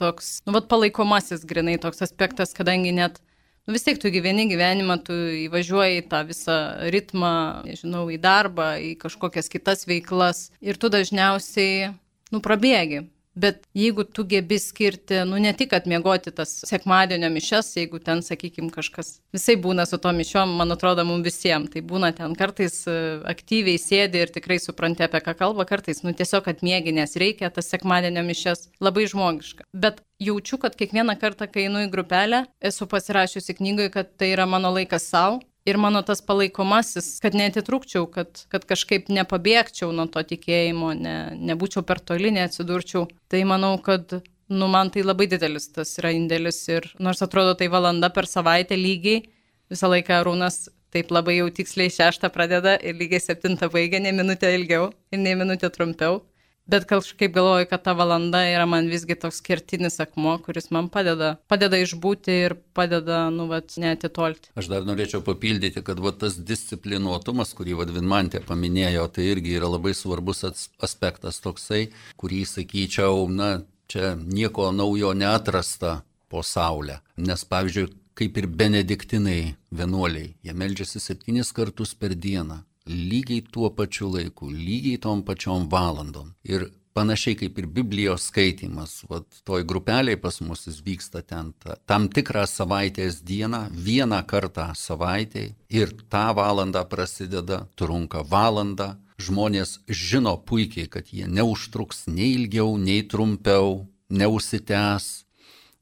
toks, 0.00 0.38
nu, 0.46 0.54
vad 0.56 0.68
palaikomasis 0.70 1.44
grinai 1.48 1.76
toks 1.82 2.00
aspektas, 2.06 2.54
kadangi 2.56 2.94
net 2.96 3.20
nu, 3.66 3.74
vis 3.74 3.84
tiek 3.84 4.00
tu 4.00 4.10
gyveni 4.14 4.46
gyvenimą, 4.50 4.98
tu 5.04 5.16
įvažiuoji 5.46 6.00
į 6.00 6.06
tą 6.12 6.22
visą 6.28 6.56
ritmą, 6.94 7.34
nežinau, 7.66 8.06
į 8.14 8.20
darbą, 8.22 8.76
į 8.80 8.94
kažkokias 9.02 9.52
kitas 9.52 9.84
veiklas 9.90 10.46
ir 10.64 10.80
tu 10.80 10.90
dažniausiai, 10.92 11.92
nu, 12.32 12.42
prabėgi. 12.44 13.04
Bet 13.36 13.66
jeigu 13.76 14.04
tu 14.08 14.24
gebi 14.24 14.56
skirti, 14.58 15.18
nu 15.28 15.36
ne 15.42 15.52
tik 15.52 15.74
atmiegoti 15.76 16.32
tas 16.32 16.54
sekmadienio 16.64 17.28
mišes, 17.34 17.74
jeigu 17.76 18.00
ten, 18.00 18.22
sakykime, 18.24 18.70
kažkas 18.72 19.18
visai 19.36 19.58
būna 19.60 19.84
su 19.84 19.98
to 20.00 20.12
mišiom, 20.16 20.54
man 20.56 20.72
atrodo, 20.72 21.04
mums 21.04 21.26
visiems, 21.28 21.68
tai 21.74 21.82
būna 21.84 22.14
ten 22.16 22.32
kartais 22.38 22.78
e, 22.88 22.94
aktyviai 23.28 23.76
sėdi 23.82 24.22
ir 24.24 24.32
tikrai 24.32 24.56
supranti, 24.62 25.04
apie 25.04 25.20
ką 25.26 25.36
kalba, 25.36 25.66
kartais, 25.68 26.00
nu 26.06 26.14
tiesiog 26.16 26.48
atmiegi, 26.48 26.94
nes 26.96 27.12
reikia 27.20 27.52
tas 27.52 27.68
sekmadienio 27.72 28.24
mišes, 28.24 28.70
labai 28.80 29.04
žmogiška. 29.12 29.68
Bet 29.76 30.00
jaučiu, 30.22 30.56
kad 30.62 30.78
kiekvieną 30.80 31.18
kartą, 31.20 31.50
kai 31.52 31.66
einu 31.68 31.84
į 31.84 31.92
grupelę, 31.92 32.46
esu 32.64 32.88
pasirašiusi 32.88 33.58
knygoje, 33.60 33.92
kad 33.98 34.16
tai 34.16 34.32
yra 34.32 34.48
mano 34.48 34.72
laikas 34.72 35.10
savo, 35.12 35.42
ir 35.66 35.78
mano 35.82 36.02
tas 36.06 36.22
palaikomasis, 36.24 37.16
kad 37.22 37.36
netitrūkčiau, 37.36 38.06
kad, 38.12 38.44
kad 38.52 38.64
kažkaip 38.68 39.10
nepabėgčiau 39.12 39.90
nuo 39.94 40.06
to 40.12 40.22
tikėjimo, 40.22 40.92
ne, 40.98 41.16
nebūčiau 41.50 41.84
per 41.86 42.00
toli, 42.00 42.32
neatsidurčiau. 42.36 43.06
Tai 43.32 43.42
manau, 43.50 43.74
kad 43.82 44.18
nu, 44.48 44.68
man 44.70 44.92
tai 44.94 45.02
labai 45.02 45.26
didelis 45.30 45.68
tas 45.74 45.96
yra 46.00 46.14
indėlis 46.14 46.62
ir 46.70 46.86
nors 47.02 47.22
atrodo 47.26 47.56
tai 47.58 47.68
valanda 47.72 48.12
per 48.14 48.30
savaitę 48.30 48.78
lygiai, 48.78 49.24
visą 49.72 49.90
laiką 49.90 50.22
Rūnas 50.26 50.68
taip 50.94 51.10
labai 51.10 51.40
jau 51.40 51.50
tiksliai 51.52 51.90
šeštą 51.92 52.30
pradeda 52.32 52.76
ir 52.78 52.96
lygiai 52.96 53.20
septintą 53.20 53.68
baigia, 53.72 54.00
ne 54.00 54.14
minutę 54.14 54.52
ilgiau 54.54 54.92
ir 55.12 55.20
ne 55.20 55.34
minutę 55.34 55.70
trumpiau. 55.74 56.22
Bet 56.66 56.84
kažkaip 56.90 57.30
galvoju, 57.34 57.66
kad 57.70 57.82
ta 57.82 57.92
valanda 57.94 58.40
yra 58.50 58.64
man 58.66 58.88
visgi 58.90 59.14
toks 59.14 59.38
kertinis 59.46 60.00
akmuo, 60.02 60.32
kuris 60.42 60.66
man 60.74 60.88
padeda, 60.90 61.36
padeda 61.46 61.78
išbūti 61.78 62.34
ir 62.46 62.56
padeda, 62.74 63.20
nu, 63.30 63.46
vat, 63.52 63.76
netitolti. 63.78 64.50
Aš 64.58 64.72
dar 64.72 64.88
norėčiau 64.88 65.22
papildyti, 65.26 65.84
kad 65.86 66.02
vat, 66.02 66.18
tas 66.24 66.40
disciplinuotumas, 66.48 67.54
kurį 67.54 67.78
Vadvinmantė 67.84 68.42
paminėjo, 68.48 69.06
tai 69.14 69.28
irgi 69.36 69.54
yra 69.60 69.70
labai 69.70 69.94
svarbus 69.94 70.42
aspektas 70.48 71.38
toksai, 71.44 71.84
kurį, 72.18 72.42
sakyčiau, 72.50 73.28
na, 73.30 73.60
čia 73.86 74.16
nieko 74.18 74.72
naujo 74.74 75.14
neatrasta 75.14 76.00
po 76.26 76.42
Saulę. 76.42 76.98
Nes, 77.22 77.46
pavyzdžiui, 77.46 77.92
kaip 78.18 78.42
ir 78.42 78.50
benediktinai 78.50 79.40
vienuoliai, 79.70 80.32
jie 80.42 80.54
meldžiasi 80.56 80.98
septynis 81.04 81.54
kartus 81.54 81.94
per 81.94 82.18
dieną 82.18 82.64
lygiai 82.86 83.44
tuo 83.52 83.70
pačiu 83.70 84.10
laiku, 84.14 84.50
lygiai 84.50 85.00
tom 85.02 85.22
pačiom 85.26 85.68
valandom. 85.70 86.32
Ir 86.44 86.68
panašiai 86.96 87.36
kaip 87.36 87.58
ir 87.60 87.66
Biblijos 87.66 88.28
skaitimas, 88.30 89.02
vat, 89.10 89.26
toj 89.44 89.66
grupeliai 89.68 90.16
pas 90.20 90.40
mus 90.40 90.66
jis 90.68 90.78
vyksta 90.86 91.22
ten 91.22 91.52
ta, 91.60 91.76
tam 91.88 92.08
tikrą 92.08 92.46
savaitės 92.48 93.20
dieną, 93.26 93.66
vieną 93.88 94.22
kartą 94.30 94.70
savaitėje 94.74 95.52
ir 95.68 95.92
tą 96.12 96.30
valandą 96.38 96.86
prasideda, 96.88 97.66
trunka 97.76 98.24
valandą. 98.24 98.94
Žmonės 99.16 99.78
žino 99.88 100.34
puikiai, 100.44 100.90
kad 100.92 101.08
jie 101.08 101.24
neužtruks 101.24 102.04
nei 102.12 102.34
ilgiau, 102.36 102.74
nei 102.76 103.00
trumpiau, 103.08 103.86
neužsitęs, 104.12 105.25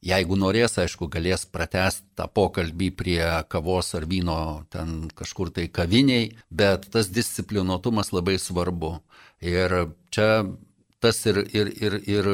Jeigu 0.04 0.36
norės, 0.36 0.76
aišku, 0.82 1.08
galės 1.08 1.46
pratesti 1.48 2.04
tą 2.18 2.26
pokalbį 2.28 2.90
prie 2.98 3.22
kavos 3.48 3.94
ar 3.96 4.04
vyno 4.10 4.36
ten 4.72 5.08
kažkur 5.16 5.48
tai 5.56 5.64
kaviniai, 5.72 6.34
bet 6.50 6.90
tas 6.92 7.08
disciplinuotumas 7.08 8.12
labai 8.12 8.36
svarbu. 8.36 8.98
Ir 9.40 9.72
čia 10.12 10.44
tas 11.00 11.20
ir, 11.28 11.40
ir, 11.56 11.70
ir, 11.80 11.96
ir, 12.08 12.28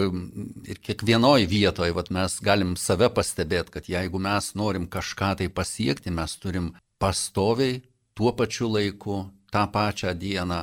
ir 0.67 0.83
kiekvienoje 0.83 1.47
vietoje 1.51 1.95
vat, 1.95 2.11
mes 2.15 2.37
galim 2.43 2.77
save 2.79 3.09
pastebėti, 3.15 3.75
kad 3.77 3.91
jeigu 3.91 4.19
mes 4.23 4.53
norim 4.59 4.91
kažką 4.91 5.37
tai 5.41 5.49
pasiekti, 5.51 6.11
mes 6.15 6.37
turim 6.43 6.73
pastoviai 7.03 7.81
tuo 8.19 8.35
pačiu 8.39 8.71
laiku, 8.71 9.25
tą 9.51 9.67
pačią 9.75 10.15
dieną 10.15 10.63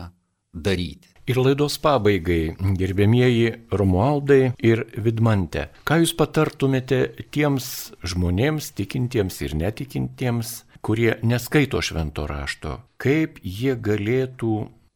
daryti. 0.54 1.17
Ir 1.28 1.42
laidos 1.44 1.76
pabaigai, 1.84 2.56
gerbėmieji 2.80 3.50
Romualdai 3.76 4.54
ir 4.64 4.86
Vidmante, 4.96 5.66
ką 5.84 5.98
jūs 6.00 6.14
patartumėte 6.16 7.02
tiems 7.36 7.68
žmonėms, 8.08 8.70
tikintiems 8.78 9.42
ir 9.44 9.58
netikintiems, 9.60 10.54
kurie 10.80 11.18
neskaito 11.28 11.82
švento 11.84 12.30
rašto, 12.32 12.78
kaip 12.96 13.42
jie 13.44 13.76
galėtų 13.76 14.54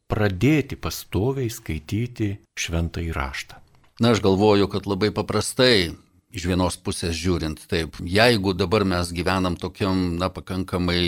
pradėti 0.08 0.80
pastoviai 0.80 1.52
skaityti 1.52 2.30
šventą 2.56 3.04
įraštą? 3.04 3.60
Na, 4.00 4.14
aš 4.16 4.24
galvoju, 4.24 4.70
kad 4.72 4.88
labai 4.88 5.12
paprastai 5.12 5.92
iš 6.32 6.48
vienos 6.48 6.80
pusės 6.80 7.12
žiūrint, 7.12 7.60
taip, 7.68 8.00
jeigu 8.00 8.56
dabar 8.56 8.88
mes 8.88 9.12
gyvenam 9.12 9.60
tokiam, 9.60 10.16
na, 10.16 10.32
pakankamai 10.32 11.02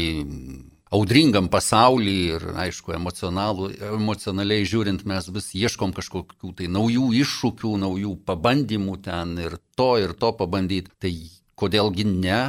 audringam 0.94 1.48
pasaulį 1.50 2.16
ir, 2.36 2.48
aišku, 2.66 2.94
emocionaliai 2.94 4.66
žiūrint, 4.68 5.06
mes 5.08 5.30
vis 5.34 5.52
ieškom 5.58 5.94
kažkokių 5.96 6.52
tai 6.58 6.68
naujų 6.72 7.10
iššūkių, 7.22 7.76
naujų 7.84 8.18
pabandymų 8.28 8.98
ten 9.04 9.38
ir 9.42 9.58
to 9.78 9.94
ir 10.02 10.14
to 10.18 10.30
pabandyti. 10.38 10.92
Tai 11.02 11.14
kodėlgi 11.58 12.06
ne 12.10 12.42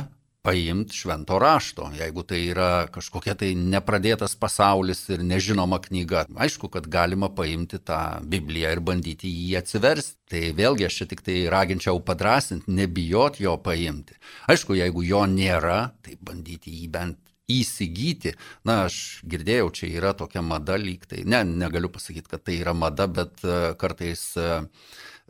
paimti 0.46 0.93
švento 0.93 1.39
rašto, 1.41 1.88
jeigu 1.98 2.22
tai 2.30 2.43
yra 2.52 2.86
kažkokia 2.93 3.34
tai 3.39 3.56
nepradėtas 3.58 4.36
pasaulis 4.38 5.02
ir 5.10 5.24
nežinoma 5.26 5.80
knyga. 5.82 6.28
Aišku, 6.46 6.70
kad 6.74 6.86
galima 6.91 7.32
paimti 7.34 7.80
tą 7.82 8.22
Bibliją 8.22 8.76
ir 8.76 8.84
bandyti 8.86 9.32
jį 9.32 9.56
atsiversti. 9.64 10.20
Tai 10.30 10.43
vėlgi 10.58 10.86
aš 10.86 11.02
čia 11.02 11.10
tik 11.10 11.26
tai 11.26 11.39
raginčiau 11.50 11.98
padrasinti, 12.06 12.74
nebijot 12.78 13.41
jo 13.41 13.58
paimti. 13.62 14.18
Aišku, 14.50 14.78
jeigu 14.78 15.06
jo 15.06 15.26
nėra, 15.30 15.80
tai 16.06 16.18
bandyti 16.22 16.74
jį 16.78 16.91
bent 16.93 17.35
įsigyti, 17.52 18.34
na, 18.66 18.86
aš 18.89 19.22
girdėjau, 19.30 19.70
čia 19.78 19.89
yra 20.00 20.14
tokia 20.18 20.41
mada 20.46 20.78
lyg 20.82 21.06
tai, 21.10 21.24
ne, 21.30 21.43
negaliu 21.46 21.91
pasakyti, 21.93 22.32
kad 22.32 22.46
tai 22.46 22.60
yra 22.62 22.74
mada, 22.74 23.08
bet 23.08 23.43
e, 23.46 23.60
kartais 23.80 24.24
e, 24.39 24.48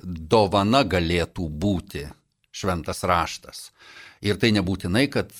dovana 0.03 0.85
galėtų 0.87 1.49
būti 1.49 2.05
šventas 2.55 3.03
raštas. 3.03 3.69
Ir 4.23 4.39
tai 4.39 4.53
nebūtinai, 4.55 5.05
kad 5.11 5.33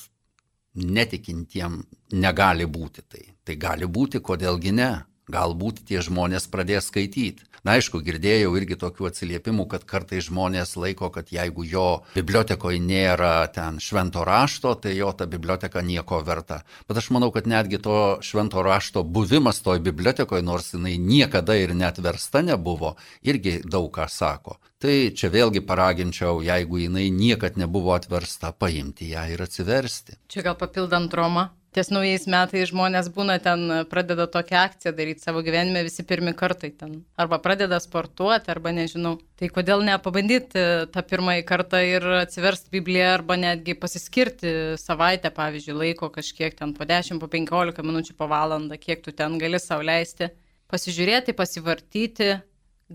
netikintiem 0.76 1.80
negali 2.19 2.67
būti 2.67 3.05
tai. 3.07 3.23
Tai 3.47 3.55
gali 3.55 3.88
būti, 3.88 4.19
kodėlgi 4.19 4.76
ne. 4.76 4.91
Galbūt 5.32 5.86
tie 5.89 6.03
žmonės 6.05 6.45
pradės 6.53 6.91
skaityti. 6.91 7.45
Na 7.65 7.80
aišku, 7.80 7.97
girdėjau 8.05 8.51
irgi 8.59 8.76
tokių 8.78 9.07
atsiliepimų, 9.09 9.63
kad 9.71 9.88
kartai 9.89 10.19
žmonės 10.21 10.76
laiko, 10.78 11.07
kad 11.09 11.32
jeigu 11.34 11.63
jo 11.65 11.86
bibliotekoje 12.13 12.78
nėra 12.78 13.47
ten 13.55 13.80
švento 13.82 14.21
rašto, 14.28 14.76
tai 14.78 14.93
jo 14.93 15.09
ta 15.17 15.26
biblioteka 15.26 15.82
nieko 15.82 16.19
verta. 16.28 16.59
Bet 16.86 17.01
aš 17.01 17.09
manau, 17.15 17.32
kad 17.34 17.49
netgi 17.49 17.82
to 17.82 17.97
švento 18.21 18.61
rašto 18.61 19.01
buvimas 19.01 19.63
toj 19.65 19.82
bibliotekoje, 19.82 20.45
nors 20.45 20.76
jinai 20.76 20.99
niekada 21.01 21.57
ir 21.57 21.73
net 21.73 21.97
versta 22.05 22.45
nebuvo, 22.45 22.93
irgi 23.26 23.57
daug 23.65 23.89
ką 23.97 24.05
sako. 24.13 24.59
Tai 24.78 24.93
čia 25.17 25.34
vėlgi 25.34 25.65
paraginčiau, 25.65 26.45
jeigu 26.45 26.84
jinai 26.84 27.09
niekad 27.09 27.57
nebuvo 27.57 27.97
atversta, 27.97 28.53
paimti 28.53 29.09
ją 29.15 29.26
ir 29.34 29.41
atsiversti. 29.41 30.19
Čia 30.30 30.51
gal 30.51 30.61
papildant 30.61 31.17
Romą, 31.17 31.49
ties 31.76 31.91
naujais 31.91 32.23
metais 32.32 32.69
žmonės 32.71 33.09
būna 33.13 33.36
ten, 33.43 33.67
pradeda 33.91 34.26
tokią 34.32 34.61
akciją 34.61 34.93
daryti 34.95 35.26
savo 35.26 35.41
gyvenime 35.43 35.84
visi 35.84 36.05
pirmi 36.07 36.32
kartai 36.38 36.71
ten. 36.71 37.01
Arba 37.19 37.39
pradeda 37.43 37.82
sportuoti, 37.84 38.51
arba 38.53 38.71
nežinau. 38.76 39.17
Tai 39.36 39.49
kodėl 39.51 39.84
nepabandyti 39.84 40.63
tą 40.93 41.03
pirmąjį 41.09 41.43
kartą 41.49 41.82
ir 41.84 42.07
atsiversti 42.21 42.71
Bibliją, 42.71 43.09
arba 43.17 43.36
netgi 43.39 43.76
pasiskirti 43.80 44.53
savaitę, 44.80 45.32
pavyzdžiui, 45.36 45.76
laiko 45.82 46.09
kažkiek 46.15 46.55
ten 46.55 46.71
po 46.78 46.88
10, 46.88 47.19
po 47.19 47.28
15 47.32 47.84
minučių, 47.84 48.15
po 48.15 48.30
valandą, 48.32 48.80
kiek 48.80 49.03
tu 49.03 49.11
ten 49.11 49.36
gali 49.41 49.59
sauliaisti. 49.59 50.32
Pasižiūrėti, 50.71 51.36
pasivartyti, 51.38 52.30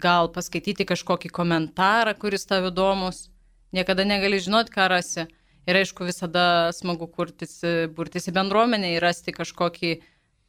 gal 0.00 0.32
paskaityti 0.32 0.88
kažkokį 0.88 1.30
komentarą, 1.34 2.16
kuris 2.18 2.48
tau 2.48 2.64
įdomus. 2.70 3.28
Niekada 3.76 4.02
negali 4.08 4.40
žinoti, 4.42 4.72
ką 4.74 4.88
rasi. 4.90 5.28
Ir 5.70 5.78
aišku, 5.78 6.02
visada 6.08 6.72
smagu 6.74 7.06
kurtis, 7.06 7.60
burtis 7.94 8.26
į 8.26 8.34
bendruomenę 8.34 8.96
ir 8.96 9.04
rasti 9.04 9.30
kažkokį 9.30 9.92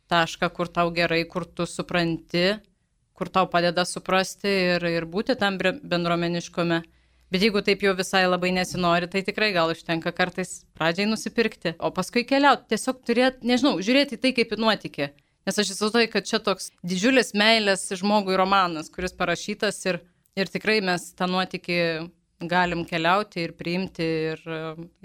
tašką, 0.10 0.50
kur 0.56 0.72
tau 0.74 0.90
gerai, 0.96 1.22
kur 1.30 1.46
tu 1.46 1.68
supranti, 1.70 2.56
kur 3.14 3.30
tau 3.30 3.46
padeda 3.52 3.86
suprasti 3.86 4.50
ir, 4.50 4.86
ir 4.90 5.06
būti 5.06 5.38
tam 5.38 5.60
bendruomeniškome. 5.62 6.80
Bet 7.32 7.46
jeigu 7.46 7.62
taip 7.64 7.84
jau 7.86 7.94
visai 7.96 8.26
labai 8.26 8.50
nesinori, 8.52 9.08
tai 9.08 9.22
tikrai 9.24 9.52
gal 9.56 9.70
užtenka 9.72 10.12
kartais 10.12 10.64
pradžiai 10.76 11.06
nusipirkti, 11.08 11.78
o 11.80 11.92
paskui 11.96 12.26
keliauti. 12.28 12.66
Tiesiog 12.74 13.06
turėti, 13.08 13.46
nežinau, 13.48 13.78
žiūrėti 13.80 14.20
tai 14.20 14.34
kaip 14.36 14.52
į 14.52 14.60
nuotykį. 14.60 15.08
Nes 15.48 15.62
aš 15.62 15.72
įsivaizduoju, 15.76 16.10
kad 16.12 16.28
čia 16.28 16.42
toks 16.44 16.74
didžiulis 16.84 17.32
meilės 17.38 17.86
žmogui 18.02 18.36
romanas, 18.42 18.92
kuris 18.94 19.16
parašytas 19.16 19.80
ir, 19.88 20.02
ir 20.36 20.52
tikrai 20.52 20.82
mes 20.84 21.08
tą 21.16 21.30
nuotykį 21.32 21.80
galim 22.50 22.84
keliauti 22.88 23.46
ir 23.46 23.54
priimti 23.58 24.08
ir, 24.32 24.42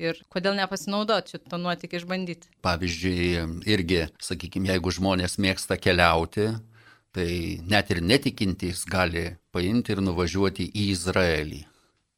ir 0.00 0.20
kodėl 0.32 0.56
nepasinaudoti 0.58 1.36
šitą 1.36 1.60
nuotykį 1.60 2.00
išbandyti. 2.00 2.50
Pavyzdžiui, 2.66 3.20
irgi, 3.68 4.02
sakykime, 4.22 4.72
jeigu 4.72 4.94
žmonės 4.94 5.38
mėgsta 5.42 5.78
keliauti, 5.80 6.50
tai 7.16 7.30
net 7.68 7.92
ir 7.94 8.02
netikintys 8.04 8.84
gali 8.88 9.30
paimti 9.52 9.94
ir 9.94 10.04
nuvažiuoti 10.04 10.68
į 10.68 10.90
Izraelį 10.96 11.64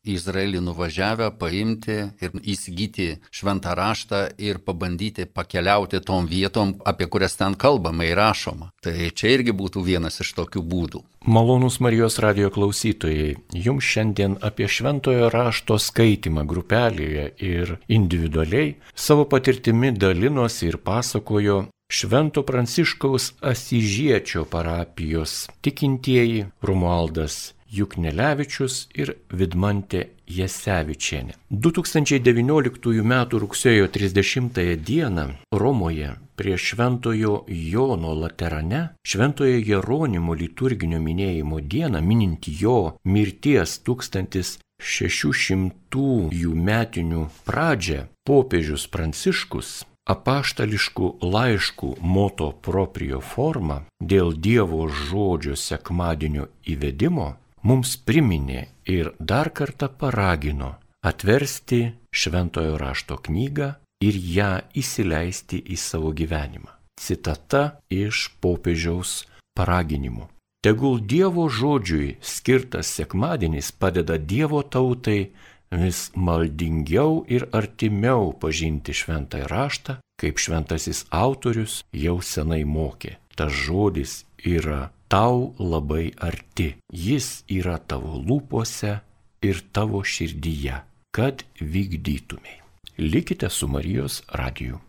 į 0.09 0.17
Izraelį 0.19 0.63
nuvažiavę, 0.65 1.29
paimti 1.39 1.99
ir 2.25 2.35
įsigyti 2.41 3.09
šventą 3.31 3.75
raštą 3.79 4.23
ir 4.41 4.63
pabandyti 4.65 5.29
pakeliauti 5.29 6.01
tom 6.01 6.27
vietom, 6.31 6.75
apie 6.89 7.07
kurias 7.13 7.37
ten 7.37 7.55
kalbama 7.55 8.09
ir 8.09 8.17
rašoma. 8.19 8.73
Tai 8.83 8.97
čia 9.15 9.37
irgi 9.37 9.53
būtų 9.53 9.85
vienas 9.85 10.21
iš 10.25 10.35
tokių 10.41 10.65
būdų. 10.73 11.05
Malonus 11.29 11.79
Marijos 11.85 12.19
radio 12.25 12.49
klausytojai, 12.51 13.37
jums 13.53 13.85
šiandien 13.85 14.39
apie 14.41 14.69
šventojo 14.71 15.29
rašto 15.35 15.77
skaitimą 15.83 16.47
grupelėje 16.49 17.27
ir 17.45 17.75
individualiai 17.89 18.77
savo 18.95 19.27
patirtimi 19.29 19.93
dalinosi 19.93 20.71
ir 20.71 20.81
pasakojo 20.81 21.67
Švento 21.91 22.43
Pranciškaus 22.45 23.33
Asižiečio 23.41 24.45
parapijos 24.45 25.49
tikintieji 25.65 26.45
Romualdas 26.63 27.55
Juknelevičius 27.73 28.77
ir 28.97 29.15
Vidmantė 29.31 30.05
Jasevičienė. 30.29 31.35
2019 31.51 33.03
m. 33.05 33.15
rugsėjo 33.45 33.89
30 33.93 34.63
d. 34.85 35.27
Romoje 35.53 36.15
prie 36.39 36.57
Šventojo 36.57 37.45
Jono 37.49 38.15
Laterane, 38.15 38.95
Šventojo 39.05 39.59
Jeronimo 39.59 40.35
liturginio 40.35 41.01
minėjimo 41.03 41.61
dieną, 41.61 42.01
minint 42.03 42.49
jo 42.49 42.97
mirties 43.05 43.79
1000 43.85 44.59
600 44.79 46.55
metinių 46.55 47.25
pradžią 47.49 48.05
popiežius 48.29 48.85
Pranciškus 48.95 49.71
apaštališkų 50.09 51.09
laiškų 51.35 51.91
moto 52.15 52.53
proprio 52.69 53.21
forma 53.33 53.83
dėl 54.13 54.33
Dievo 54.47 54.87
žodžio 54.89 55.59
sekmadienio 55.59 56.47
įvedimo 56.75 57.35
mums 57.63 57.97
priminė 57.97 58.67
ir 58.87 59.13
dar 59.19 59.51
kartą 59.51 59.89
paragino 60.01 60.77
atversti 61.05 61.93
šventojo 62.15 62.79
rašto 62.79 63.19
knygą 63.29 63.75
ir 64.05 64.19
ją 64.39 64.53
įsileisti 64.79 65.61
į 65.75 65.77
savo 65.79 66.13
gyvenimą. 66.15 66.71
Citata 66.99 67.79
iš 67.91 68.29
popiežiaus 68.43 69.23
paraginimų. 69.59 70.27
Tegul 70.63 70.99
Dievo 70.99 71.47
žodžiui 71.47 72.17
skirtas 72.21 72.91
sekmadienis 72.99 73.71
padeda 73.71 74.19
Dievo 74.19 74.65
tautai 74.67 75.31
vis 75.71 76.09
maldingiau 76.15 77.23
ir 77.31 77.47
artimiau 77.55 78.33
pažinti 78.43 78.95
šventąjį 78.97 79.47
raštą, 79.53 79.99
kaip 80.19 80.43
šventasis 80.43 81.05
autorius 81.15 81.83
jau 81.93 82.19
senai 82.23 82.65
mokė. 82.67 83.19
Tas 83.39 83.55
žodis 83.55 84.25
yra 84.43 84.89
tau 85.09 85.55
labai 85.59 86.13
arti, 86.21 86.75
jis 86.93 87.43
yra 87.49 87.79
tavo 87.79 88.19
lūpose 88.21 88.99
ir 89.43 89.63
tavo 89.73 90.03
širdyje, 90.05 90.83
kad 91.15 91.45
vykdytumėj. 91.61 92.59
Likite 92.99 93.49
su 93.51 93.69
Marijos 93.71 94.23
radiju. 94.29 94.81